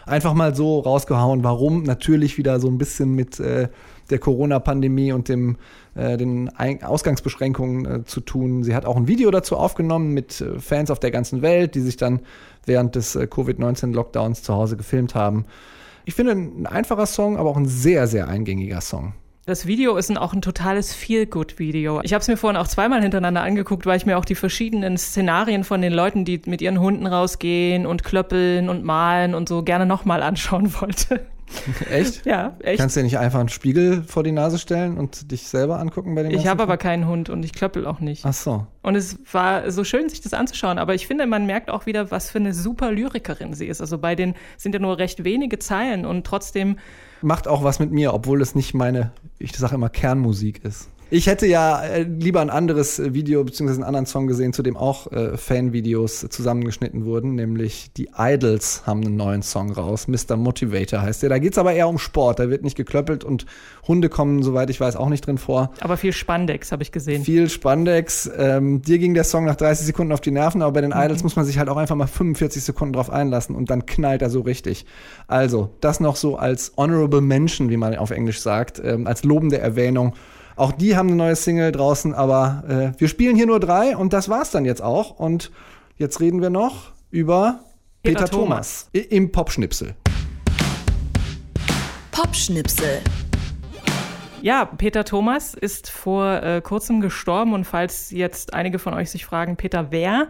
Einfach 0.06 0.32
mal 0.32 0.54
so 0.54 0.80
rausgehauen, 0.80 1.44
warum 1.44 1.82
natürlich 1.82 2.38
wieder 2.38 2.60
so 2.60 2.68
ein 2.68 2.78
bisschen 2.78 3.14
mit 3.14 3.38
äh, 3.40 3.68
der 4.08 4.18
Corona-Pandemie 4.18 5.12
und 5.12 5.28
dem, 5.28 5.58
äh, 5.96 6.16
den 6.16 6.50
Ausgangsbeschränkungen 6.56 7.86
äh, 7.86 8.04
zu 8.04 8.20
tun. 8.20 8.62
Sie 8.62 8.74
hat 8.74 8.84
auch 8.84 8.96
ein 8.96 9.08
Video 9.08 9.30
dazu 9.30 9.56
aufgenommen 9.56 10.12
mit 10.12 10.40
äh, 10.40 10.58
Fans 10.60 10.90
auf 10.90 11.00
der 11.00 11.10
ganzen 11.10 11.42
Welt, 11.42 11.74
die 11.74 11.80
sich 11.80 11.96
dann 11.96 12.20
während 12.64 12.94
des 12.94 13.16
äh, 13.16 13.26
Covid-19-Lockdowns 13.26 14.42
zu 14.42 14.54
Hause 14.54 14.76
gefilmt 14.76 15.14
haben. 15.14 15.46
Ich 16.04 16.14
finde 16.14 16.32
ein 16.32 16.66
einfacher 16.66 17.06
Song, 17.06 17.36
aber 17.36 17.50
auch 17.50 17.56
ein 17.56 17.66
sehr, 17.66 18.06
sehr 18.06 18.28
eingängiger 18.28 18.80
Song. 18.80 19.14
Das 19.46 19.66
Video 19.66 19.96
ist 19.96 20.10
ein, 20.10 20.18
auch 20.18 20.32
ein 20.32 20.42
totales 20.42 20.92
Feel-Good-Video. 20.92 22.00
Ich 22.02 22.12
habe 22.12 22.20
es 22.20 22.26
mir 22.26 22.36
vorhin 22.36 22.56
auch 22.56 22.66
zweimal 22.66 23.00
hintereinander 23.00 23.42
angeguckt, 23.42 23.86
weil 23.86 23.96
ich 23.96 24.04
mir 24.04 24.18
auch 24.18 24.24
die 24.24 24.34
verschiedenen 24.34 24.98
Szenarien 24.98 25.62
von 25.62 25.80
den 25.80 25.92
Leuten, 25.92 26.24
die 26.24 26.42
mit 26.46 26.60
ihren 26.60 26.80
Hunden 26.80 27.06
rausgehen 27.06 27.86
und 27.86 28.02
klöppeln 28.02 28.68
und 28.68 28.84
malen 28.84 29.34
und 29.34 29.48
so 29.48 29.62
gerne 29.62 29.86
nochmal 29.86 30.24
anschauen 30.24 30.74
wollte. 30.80 31.24
Echt? 31.90 32.26
Ja, 32.26 32.56
echt. 32.60 32.78
Kannst 32.78 32.96
du 32.96 33.00
dir 33.00 33.04
nicht 33.04 33.18
einfach 33.18 33.38
einen 33.38 33.48
Spiegel 33.48 34.02
vor 34.02 34.22
die 34.22 34.32
Nase 34.32 34.58
stellen 34.58 34.98
und 34.98 35.30
dich 35.30 35.48
selber 35.48 35.78
angucken 35.78 36.14
bei 36.14 36.22
dem 36.22 36.32
Ich 36.32 36.46
habe 36.46 36.62
aber 36.62 36.76
keinen 36.76 37.06
Hund 37.06 37.30
und 37.30 37.44
ich 37.44 37.52
klöppel 37.52 37.86
auch 37.86 38.00
nicht. 38.00 38.24
Ach 38.24 38.32
so. 38.32 38.66
Und 38.82 38.94
es 38.94 39.18
war 39.32 39.70
so 39.70 39.84
schön, 39.84 40.08
sich 40.08 40.20
das 40.20 40.32
anzuschauen. 40.32 40.78
Aber 40.78 40.94
ich 40.94 41.06
finde, 41.06 41.26
man 41.26 41.46
merkt 41.46 41.70
auch 41.70 41.86
wieder, 41.86 42.10
was 42.10 42.30
für 42.30 42.38
eine 42.38 42.52
super 42.52 42.90
Lyrikerin 42.90 43.54
sie 43.54 43.66
ist. 43.66 43.80
Also 43.80 43.98
bei 43.98 44.14
den 44.14 44.34
sind 44.56 44.74
ja 44.74 44.80
nur 44.80 44.98
recht 44.98 45.24
wenige 45.24 45.58
Zeilen 45.58 46.04
und 46.04 46.26
trotzdem. 46.26 46.78
Macht 47.22 47.48
auch 47.48 47.64
was 47.64 47.78
mit 47.78 47.90
mir, 47.90 48.12
obwohl 48.12 48.42
es 48.42 48.54
nicht 48.54 48.74
meine, 48.74 49.12
ich 49.38 49.56
sage 49.56 49.74
immer, 49.74 49.88
Kernmusik 49.88 50.64
ist. 50.64 50.90
Ich 51.08 51.28
hätte 51.28 51.46
ja 51.46 51.84
äh, 51.84 52.02
lieber 52.02 52.40
ein 52.40 52.50
anderes 52.50 53.00
Video 53.14 53.44
bzw. 53.44 53.74
einen 53.74 53.84
anderen 53.84 54.06
Song 54.06 54.26
gesehen, 54.26 54.52
zu 54.52 54.64
dem 54.64 54.76
auch 54.76 55.12
äh, 55.12 55.36
Fanvideos 55.36 56.26
zusammengeschnitten 56.28 57.04
wurden, 57.04 57.36
nämlich 57.36 57.92
die 57.96 58.08
Idols 58.18 58.82
haben 58.88 59.04
einen 59.04 59.14
neuen 59.14 59.42
Song 59.42 59.70
raus. 59.70 60.08
Mr. 60.08 60.36
Motivator 60.36 61.02
heißt 61.02 61.22
der. 61.22 61.28
Da 61.28 61.38
geht 61.38 61.52
es 61.52 61.58
aber 61.58 61.74
eher 61.74 61.86
um 61.86 61.98
Sport. 61.98 62.40
Da 62.40 62.50
wird 62.50 62.64
nicht 62.64 62.76
geklöppelt 62.76 63.22
und 63.22 63.46
Hunde 63.86 64.08
kommen, 64.08 64.42
soweit 64.42 64.68
ich 64.68 64.80
weiß, 64.80 64.96
auch 64.96 65.08
nicht 65.08 65.24
drin 65.24 65.38
vor. 65.38 65.70
Aber 65.78 65.96
viel 65.96 66.12
Spandex 66.12 66.72
habe 66.72 66.82
ich 66.82 66.90
gesehen. 66.90 67.22
Viel 67.22 67.48
Spandex. 67.48 68.28
Ähm, 68.36 68.82
dir 68.82 68.98
ging 68.98 69.14
der 69.14 69.22
Song 69.22 69.44
nach 69.44 69.54
30 69.54 69.86
Sekunden 69.86 70.12
auf 70.12 70.20
die 70.20 70.32
Nerven, 70.32 70.60
aber 70.60 70.72
bei 70.72 70.80
den 70.80 70.90
mhm. 70.90 71.02
Idols 71.02 71.22
muss 71.22 71.36
man 71.36 71.44
sich 71.44 71.60
halt 71.60 71.68
auch 71.68 71.76
einfach 71.76 71.94
mal 71.94 72.08
45 72.08 72.64
Sekunden 72.64 72.94
drauf 72.94 73.10
einlassen 73.10 73.54
und 73.54 73.70
dann 73.70 73.86
knallt 73.86 74.22
er 74.22 74.30
so 74.30 74.40
richtig. 74.40 74.86
Also, 75.28 75.70
das 75.80 76.00
noch 76.00 76.16
so 76.16 76.36
als 76.36 76.72
Honorable 76.76 77.20
Mention, 77.20 77.70
wie 77.70 77.76
man 77.76 77.94
auf 77.94 78.10
Englisch 78.10 78.40
sagt, 78.40 78.82
ähm, 78.84 79.06
als 79.06 79.22
lobende 79.22 79.58
Erwähnung. 79.58 80.14
Auch 80.56 80.72
die 80.72 80.96
haben 80.96 81.08
eine 81.08 81.16
neue 81.16 81.36
Single 81.36 81.70
draußen, 81.70 82.14
aber 82.14 82.64
äh, 82.96 82.98
wir 82.98 83.08
spielen 83.08 83.36
hier 83.36 83.46
nur 83.46 83.60
drei 83.60 83.94
und 83.94 84.14
das 84.14 84.30
war's 84.30 84.50
dann 84.50 84.64
jetzt 84.64 84.82
auch. 84.82 85.18
Und 85.18 85.50
jetzt 85.98 86.18
reden 86.20 86.40
wir 86.40 86.48
noch 86.48 86.92
über 87.10 87.60
Peter, 88.02 88.20
Peter 88.20 88.30
Thomas. 88.30 88.88
Thomas 88.90 89.06
im 89.10 89.32
Popschnipsel. 89.32 89.94
Popschnipsel. 92.10 93.02
Ja, 94.40 94.64
Peter 94.64 95.04
Thomas 95.04 95.52
ist 95.52 95.90
vor 95.90 96.42
äh, 96.42 96.62
kurzem 96.62 97.02
gestorben 97.02 97.52
und 97.52 97.64
falls 97.64 98.10
jetzt 98.10 98.54
einige 98.54 98.78
von 98.78 98.94
euch 98.94 99.10
sich 99.10 99.26
fragen, 99.26 99.56
Peter 99.56 99.88
wer, 99.90 100.28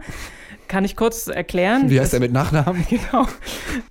kann 0.67 0.85
ich 0.85 0.95
kurz 0.95 1.27
erklären. 1.27 1.89
Wie 1.89 1.99
heißt 1.99 2.13
er 2.13 2.19
mit 2.19 2.31
Nachnamen? 2.31 2.85
Genau. 2.97 3.27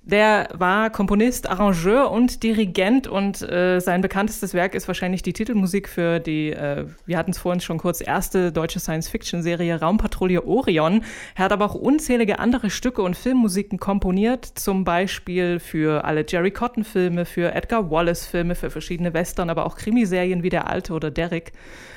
Der 0.03 0.49
war 0.53 0.89
Komponist, 0.89 1.49
Arrangeur 1.49 2.11
und 2.11 2.43
Dirigent 2.43 3.07
und 3.07 3.41
äh, 3.41 3.79
sein 3.79 4.01
bekanntestes 4.01 4.53
Werk 4.53 4.75
ist 4.75 4.87
wahrscheinlich 4.87 5.21
die 5.21 5.33
Titelmusik 5.33 5.87
für 5.87 6.19
die, 6.19 6.51
äh, 6.51 6.85
wir 7.05 7.17
hatten 7.17 7.31
es 7.31 7.37
vorhin 7.37 7.61
schon 7.61 7.77
kurz, 7.77 8.01
erste 8.01 8.51
deutsche 8.51 8.79
Science-Fiction-Serie 8.79 9.79
Raumpatrouille 9.79 10.45
Orion. 10.45 11.03
Er 11.35 11.45
hat 11.45 11.51
aber 11.51 11.65
auch 11.65 11.75
unzählige 11.75 12.39
andere 12.39 12.69
Stücke 12.69 13.01
und 13.01 13.15
Filmmusiken 13.15 13.79
komponiert, 13.79 14.45
zum 14.45 14.83
Beispiel 14.83 15.59
für 15.59 16.03
alle 16.05 16.25
Jerry 16.27 16.51
Cotton-Filme, 16.51 17.25
für 17.25 17.53
Edgar 17.53 17.89
Wallace-Filme, 17.89 18.55
für 18.55 18.69
verschiedene 18.69 19.13
Western, 19.13 19.49
aber 19.49 19.65
auch 19.65 19.75
Krimiserien 19.75 20.43
wie 20.43 20.49
Der 20.49 20.67
Alte 20.67 20.93
oder 20.93 21.11
Derrick. 21.11 21.51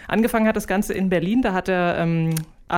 Angefangen 0.08 0.48
hat 0.48 0.56
das 0.56 0.66
Ganze 0.66 0.92
in 0.92 1.08
Berlin, 1.08 1.42
da 1.42 1.52
hat 1.52 1.68
er 1.68 1.98
ähm, 1.98 2.30
äh, 2.30 2.34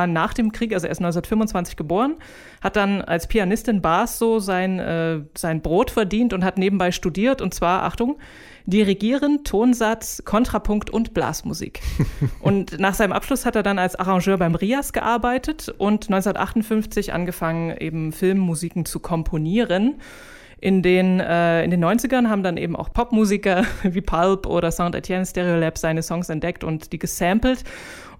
nach 0.06 0.34
dem 0.34 0.52
Krieg, 0.52 0.72
also 0.74 0.86
er 0.86 0.92
ist 0.92 0.98
1925 0.98 1.76
geboren, 1.76 2.16
hat 2.60 2.76
dann 2.76 3.02
als 3.02 3.26
Pianist 3.26 3.68
in 3.68 3.82
Bars 3.82 4.18
so 4.18 4.38
sein, 4.38 4.78
äh, 4.78 5.20
sein 5.36 5.62
Brot 5.62 5.90
verdient 5.90 6.32
und 6.32 6.44
hat 6.44 6.58
nebenbei 6.58 6.92
studiert 6.92 7.40
und 7.40 7.54
zwar, 7.54 7.82
Achtung, 7.82 8.18
Dirigieren, 8.64 9.42
Tonsatz, 9.44 10.22
Kontrapunkt 10.24 10.90
und 10.90 11.14
Blasmusik. 11.14 11.80
und 12.40 12.78
nach 12.78 12.94
seinem 12.94 13.12
Abschluss 13.12 13.44
hat 13.44 13.56
er 13.56 13.62
dann 13.62 13.78
als 13.78 13.96
Arrangeur 13.96 14.38
beim 14.38 14.54
Rias 14.54 14.92
gearbeitet 14.92 15.68
und 15.68 16.04
1958 16.04 17.12
angefangen, 17.12 17.76
eben 17.76 18.12
Filmmusiken 18.12 18.84
zu 18.84 19.00
komponieren. 19.00 19.96
In 20.62 20.80
den, 20.80 21.18
äh, 21.18 21.64
in 21.64 21.72
den 21.72 21.84
90ern 21.84 22.28
haben 22.28 22.44
dann 22.44 22.56
eben 22.56 22.76
auch 22.76 22.92
Popmusiker 22.92 23.64
wie 23.82 24.00
Pulp 24.00 24.46
oder 24.46 24.70
Saint 24.70 24.94
Etienne 24.94 25.26
Stereolab 25.26 25.76
seine 25.76 26.04
Songs 26.04 26.28
entdeckt 26.28 26.62
und 26.62 26.92
die 26.92 27.00
gesampelt. 27.00 27.64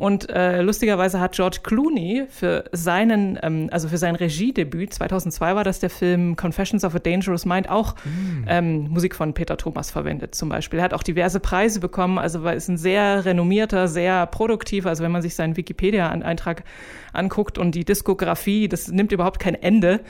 Und 0.03 0.31
äh, 0.31 0.63
lustigerweise 0.63 1.21
hat 1.21 1.37
George 1.37 1.59
Clooney 1.63 2.25
für 2.29 2.65
seinen, 2.73 3.39
ähm, 3.41 3.69
also 3.71 3.87
für 3.87 3.99
sein 3.99 4.17
Regiedebüt, 4.17 4.93
2002 4.93 5.55
war 5.55 5.63
das 5.63 5.79
der 5.79 5.91
Film 5.91 6.35
Confessions 6.35 6.83
of 6.83 6.97
a 6.97 6.99
Dangerous 6.99 7.45
Mind, 7.45 7.71
auch 7.71 7.95
mm. 7.95 8.45
ähm, 8.49 8.89
Musik 8.91 9.15
von 9.15 9.33
Peter 9.33 9.57
Thomas 9.57 9.93
verwendet 9.93 10.35
zum 10.35 10.49
Beispiel. 10.49 10.81
Er 10.81 10.87
hat 10.87 10.93
auch 10.93 11.05
diverse 11.05 11.39
Preise 11.39 11.79
bekommen, 11.79 12.19
also 12.19 12.45
ist 12.49 12.67
ein 12.67 12.79
sehr 12.79 13.25
renommierter, 13.25 13.87
sehr 13.87 14.27
produktiver, 14.27 14.89
also 14.89 15.05
wenn 15.05 15.13
man 15.13 15.23
sich 15.23 15.37
seinen 15.37 15.57
Wikipedia-Eintrag 15.57 16.65
anguckt 17.13 17.57
und 17.57 17.77
die 17.77 17.85
Diskografie, 17.85 18.67
das 18.67 18.89
nimmt 18.89 19.13
überhaupt 19.13 19.39
kein 19.39 19.55
Ende. 19.55 20.01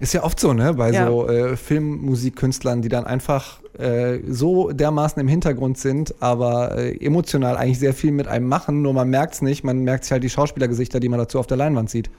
Ist 0.00 0.14
ja 0.14 0.24
oft 0.24 0.40
so, 0.40 0.52
ne? 0.52 0.74
Bei 0.74 0.90
ja. 0.90 1.06
so 1.06 1.28
äh, 1.28 1.56
Filmmusikkünstlern, 1.56 2.82
die 2.82 2.88
dann 2.88 3.04
einfach 3.04 3.60
äh, 3.78 4.18
so 4.28 4.70
dermaßen 4.70 5.20
im 5.20 5.28
Hintergrund 5.28 5.78
sind, 5.78 6.14
aber 6.20 6.76
äh, 6.76 6.96
emotional 7.04 7.56
eigentlich 7.56 7.78
sehr 7.78 7.94
viel 7.94 8.12
mit 8.12 8.28
einem 8.28 8.48
machen, 8.48 8.82
nur 8.82 8.92
man 8.92 9.08
merkt 9.08 9.34
es 9.34 9.42
nicht. 9.42 9.64
Man 9.64 9.84
merkt 9.84 10.04
sich 10.04 10.12
halt 10.12 10.24
die 10.24 10.30
Schauspielergesichter, 10.30 11.00
die 11.00 11.08
man 11.08 11.18
dazu 11.18 11.38
auf 11.38 11.46
der 11.46 11.56
Leinwand 11.56 11.90
sieht. 11.90 12.10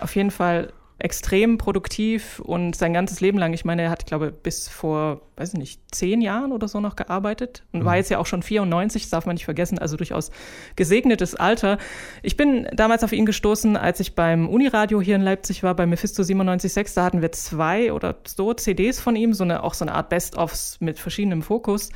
Auf 0.00 0.14
jeden 0.16 0.30
Fall 0.30 0.72
extrem 0.98 1.58
produktiv 1.58 2.40
und 2.40 2.74
sein 2.74 2.94
ganzes 2.94 3.20
Leben 3.20 3.36
lang, 3.38 3.52
ich 3.52 3.66
meine, 3.66 3.82
er 3.82 3.90
hat, 3.90 4.06
glaube 4.06 4.28
ich, 4.28 4.42
bis 4.42 4.68
vor, 4.68 5.20
weiß 5.36 5.52
ich 5.52 5.58
nicht, 5.58 5.80
zehn 5.94 6.22
Jahren 6.22 6.52
oder 6.52 6.68
so 6.68 6.80
noch 6.80 6.96
gearbeitet 6.96 7.64
und 7.72 7.80
mhm. 7.80 7.84
war 7.84 7.96
jetzt 7.96 8.10
ja 8.10 8.18
auch 8.18 8.24
schon 8.24 8.42
94, 8.42 9.02
das 9.02 9.10
darf 9.10 9.26
man 9.26 9.34
nicht 9.34 9.44
vergessen, 9.44 9.78
also 9.78 9.96
durchaus 9.98 10.30
gesegnetes 10.74 11.34
Alter. 11.34 11.76
Ich 12.22 12.38
bin 12.38 12.66
damals 12.72 13.04
auf 13.04 13.12
ihn 13.12 13.26
gestoßen, 13.26 13.76
als 13.76 14.00
ich 14.00 14.14
beim 14.14 14.48
Uniradio 14.48 15.02
hier 15.02 15.16
in 15.16 15.22
Leipzig 15.22 15.62
war, 15.62 15.74
bei 15.74 15.84
Mephisto 15.84 16.22
97.6, 16.22 16.94
da 16.94 17.04
hatten 17.04 17.20
wir 17.20 17.32
zwei 17.32 17.92
oder 17.92 18.16
so 18.26 18.54
CDs 18.54 18.98
von 18.98 19.16
ihm, 19.16 19.34
so 19.34 19.44
eine, 19.44 19.62
auch 19.64 19.74
so 19.74 19.84
eine 19.84 19.94
Art 19.94 20.08
Best-ofs 20.08 20.78
mit 20.80 20.98
verschiedenem 20.98 21.42
Fokus. 21.42 21.90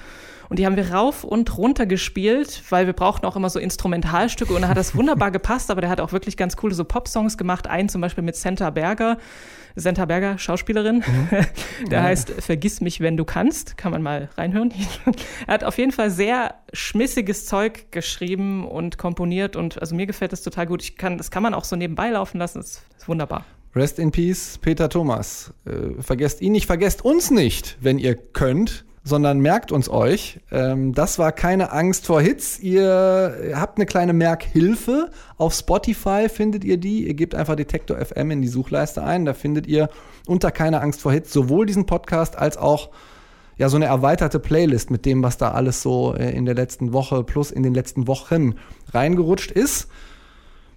Und 0.51 0.59
die 0.59 0.67
haben 0.67 0.75
wir 0.75 0.91
rauf 0.91 1.23
und 1.23 1.57
runter 1.57 1.87
gespielt, 1.87 2.65
weil 2.71 2.87
wir 2.87 2.93
brauchten 2.93 3.25
auch 3.25 3.37
immer 3.37 3.49
so 3.49 3.61
Instrumentalstücke 3.61 4.53
und 4.53 4.63
da 4.63 4.69
hat 4.69 4.77
das 4.77 4.97
wunderbar 4.97 5.31
gepasst, 5.31 5.71
aber 5.71 5.81
der 5.81 5.89
hat 5.89 6.01
auch 6.01 6.11
wirklich 6.13 6.37
ganz 6.37 6.57
coole 6.57 6.75
so 6.75 6.85
Pop-Songs 6.85 7.39
gemacht. 7.39 7.69
Einen 7.69 7.89
zum 7.89 8.01
Beispiel 8.01 8.25
mit 8.25 8.35
Santa 8.35 8.71
Berger. 8.71 9.17
Senta 9.77 10.05
Berger, 10.07 10.39
Schauspielerin. 10.39 10.97
Mhm. 10.97 11.47
Der 11.91 12.01
ja. 12.01 12.03
heißt 12.03 12.33
Vergiss 12.41 12.81
mich, 12.81 12.99
wenn 12.99 13.17
du 13.17 13.25
kannst. 13.25 13.77
Kann 13.77 13.93
man 13.93 14.03
mal 14.03 14.29
reinhören. 14.37 14.75
er 15.47 15.55
hat 15.55 15.63
auf 15.63 15.79
jeden 15.79 15.93
Fall 15.93 16.11
sehr 16.11 16.57
schmissiges 16.73 17.47
Zeug 17.47 17.93
geschrieben 17.93 18.67
und 18.67 18.99
komponiert 18.99 19.55
und 19.55 19.81
also 19.81 19.95
mir 19.95 20.07
gefällt 20.07 20.33
das 20.33 20.43
total 20.43 20.67
gut. 20.67 20.83
Ich 20.83 20.97
kann, 20.97 21.17
das 21.17 21.31
kann 21.31 21.45
man 21.45 21.55
auch 21.55 21.65
so 21.65 21.77
nebenbei 21.77 22.11
laufen 22.11 22.39
lassen. 22.39 22.59
Das 22.59 22.83
ist 22.99 23.09
wunderbar. 23.09 23.45
Rest 23.77 24.01
in 24.01 24.11
Peace, 24.11 24.59
Peter 24.61 24.89
Thomas. 24.89 25.55
Äh, 25.65 26.03
vergesst 26.03 26.41
ihn 26.41 26.51
nicht, 26.51 26.67
vergesst 26.67 27.05
uns 27.05 27.31
nicht, 27.31 27.79
wenn 27.81 27.99
ihr 27.99 28.17
könnt 28.17 28.85
sondern 29.03 29.41
merkt 29.41 29.73
uns 29.73 29.89
euch. 29.89 30.41
Ähm, 30.51 30.93
das 30.93 31.19
war 31.19 31.33
keine 31.33 31.73
Angst 31.73 32.07
vor 32.07 32.21
Hits. 32.21 32.59
Ihr 32.59 33.55
habt 33.55 33.79
eine 33.79 33.87
kleine 33.87 34.13
Merkhilfe. 34.13 35.11
Auf 35.39 35.55
Spotify 35.55 36.29
findet 36.29 36.65
ihr 36.65 36.77
die. 36.77 37.07
Ihr 37.07 37.15
gebt 37.15 37.35
einfach 37.35 37.57
Detektor 37.57 37.99
FM 37.99 38.31
in 38.31 38.43
die 38.43 38.49
Suchleiste 38.49 39.03
ein. 39.03 39.25
Da 39.25 39.35
findet 39.35 39.67
ihr 39.67 39.89
unter 40.27 40.51
keine 40.51 40.81
Angst 40.83 41.01
vor 41.01 41.13
Hits 41.13 41.33
sowohl 41.33 41.67
diesen 41.67 41.87
Podcast 41.87 42.37
als 42.37 42.57
auch 42.57 42.91
ja 43.57 43.69
so 43.69 43.77
eine 43.77 43.87
erweiterte 43.87 44.39
Playlist 44.39 44.91
mit 44.91 45.05
dem, 45.05 45.23
was 45.23 45.37
da 45.37 45.51
alles 45.53 45.83
so 45.83 46.15
äh, 46.15 46.31
in 46.31 46.45
der 46.45 46.55
letzten 46.55 46.93
Woche 46.93 47.25
plus 47.25 47.51
in 47.51 47.63
den 47.63 47.75
letzten 47.75 48.07
Wochen 48.07 48.55
reingerutscht 48.93 49.51
ist. 49.51 49.89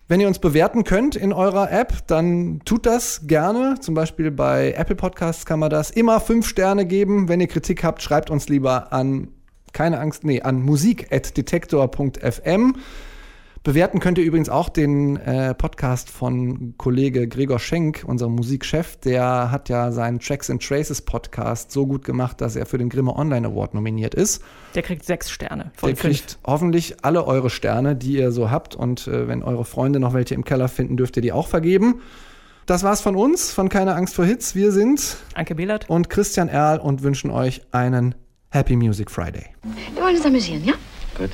Wenn 0.07 0.19
ihr 0.19 0.27
uns 0.27 0.39
bewerten 0.39 0.83
könnt 0.83 1.15
in 1.15 1.31
eurer 1.31 1.71
App, 1.71 2.05
dann 2.07 2.59
tut 2.65 2.85
das 2.85 3.25
gerne. 3.25 3.75
Zum 3.79 3.95
Beispiel 3.95 4.31
bei 4.31 4.73
Apple 4.73 4.97
Podcasts 4.97 5.45
kann 5.45 5.59
man 5.59 5.69
das 5.69 5.91
immer 5.91 6.19
fünf 6.19 6.45
Sterne 6.47 6.85
geben. 6.85 7.29
Wenn 7.29 7.39
ihr 7.39 7.47
Kritik 7.47 7.85
habt, 7.85 8.01
schreibt 8.01 8.29
uns 8.29 8.49
lieber 8.49 8.91
an 8.91 9.29
keine 9.71 9.99
Angst, 9.99 10.23
nee, 10.23 10.41
an 10.41 10.61
musik.detektor.fm. 10.61 12.75
Bewerten 13.63 14.01
könnt 14.01 14.17
ihr 14.17 14.25
übrigens 14.25 14.49
auch 14.49 14.67
den 14.67 15.15
äh, 15.15 15.53
Podcast 15.53 16.09
von 16.09 16.73
Kollege 16.77 17.29
Gregor 17.29 17.59
Schenk, 17.59 18.03
unserem 18.05 18.35
Musikchef. 18.35 18.97
Der 18.97 19.51
hat 19.51 19.69
ja 19.69 19.93
seinen 19.93 20.19
Tracks 20.19 20.49
and 20.49 20.61
Traces 20.61 21.01
Podcast 21.01 21.71
so 21.71 21.87
gut 21.87 22.03
gemacht, 22.03 22.41
dass 22.41 22.57
er 22.57 22.65
für 22.65 22.77
den 22.77 22.89
Grimme 22.89 23.15
Online 23.15 23.47
Award 23.47 23.73
nominiert 23.73 24.15
ist. 24.15 24.43
Der 24.75 24.83
kriegt 24.83 25.05
sechs 25.05 25.31
Sterne 25.31 25.71
von 25.77 25.87
Der 25.87 25.95
fünf. 25.95 26.13
kriegt 26.17 26.39
hoffentlich 26.45 27.05
alle 27.05 27.25
eure 27.25 27.49
Sterne, 27.49 27.95
die 27.95 28.17
ihr 28.17 28.33
so 28.33 28.51
habt. 28.51 28.75
Und 28.75 29.07
äh, 29.07 29.29
wenn 29.29 29.43
eure 29.43 29.63
Freunde 29.63 30.01
noch 30.01 30.13
welche 30.13 30.35
im 30.35 30.43
Keller 30.43 30.67
finden, 30.67 30.97
dürft 30.97 31.15
ihr 31.15 31.21
die 31.21 31.31
auch 31.31 31.47
vergeben. 31.47 32.01
Das 32.65 32.83
war's 32.83 32.99
von 32.99 33.15
uns, 33.15 33.53
von 33.53 33.69
Keine 33.69 33.95
Angst 33.95 34.13
vor 34.13 34.25
Hits. 34.25 34.55
Wir 34.55 34.73
sind 34.73 35.15
Anke 35.35 35.55
Behlert 35.55 35.89
und 35.89 36.09
Christian 36.09 36.49
Erl 36.49 36.79
und 36.79 37.01
wünschen 37.01 37.31
euch 37.31 37.61
einen 37.71 38.13
Happy 38.49 38.75
Music 38.75 39.09
Friday. 39.09 39.45
Wir 39.95 40.03
wollen 40.03 40.17
uns 40.17 40.25
amüsieren, 40.25 40.65
ja? 40.65 40.73
Gut. 41.17 41.31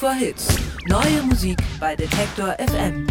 Vor 0.00 0.14
Hits. 0.14 0.48
Neue 0.86 1.22
Musik 1.24 1.58
bei 1.78 1.94
Detektor 1.94 2.56
FM. 2.58 3.06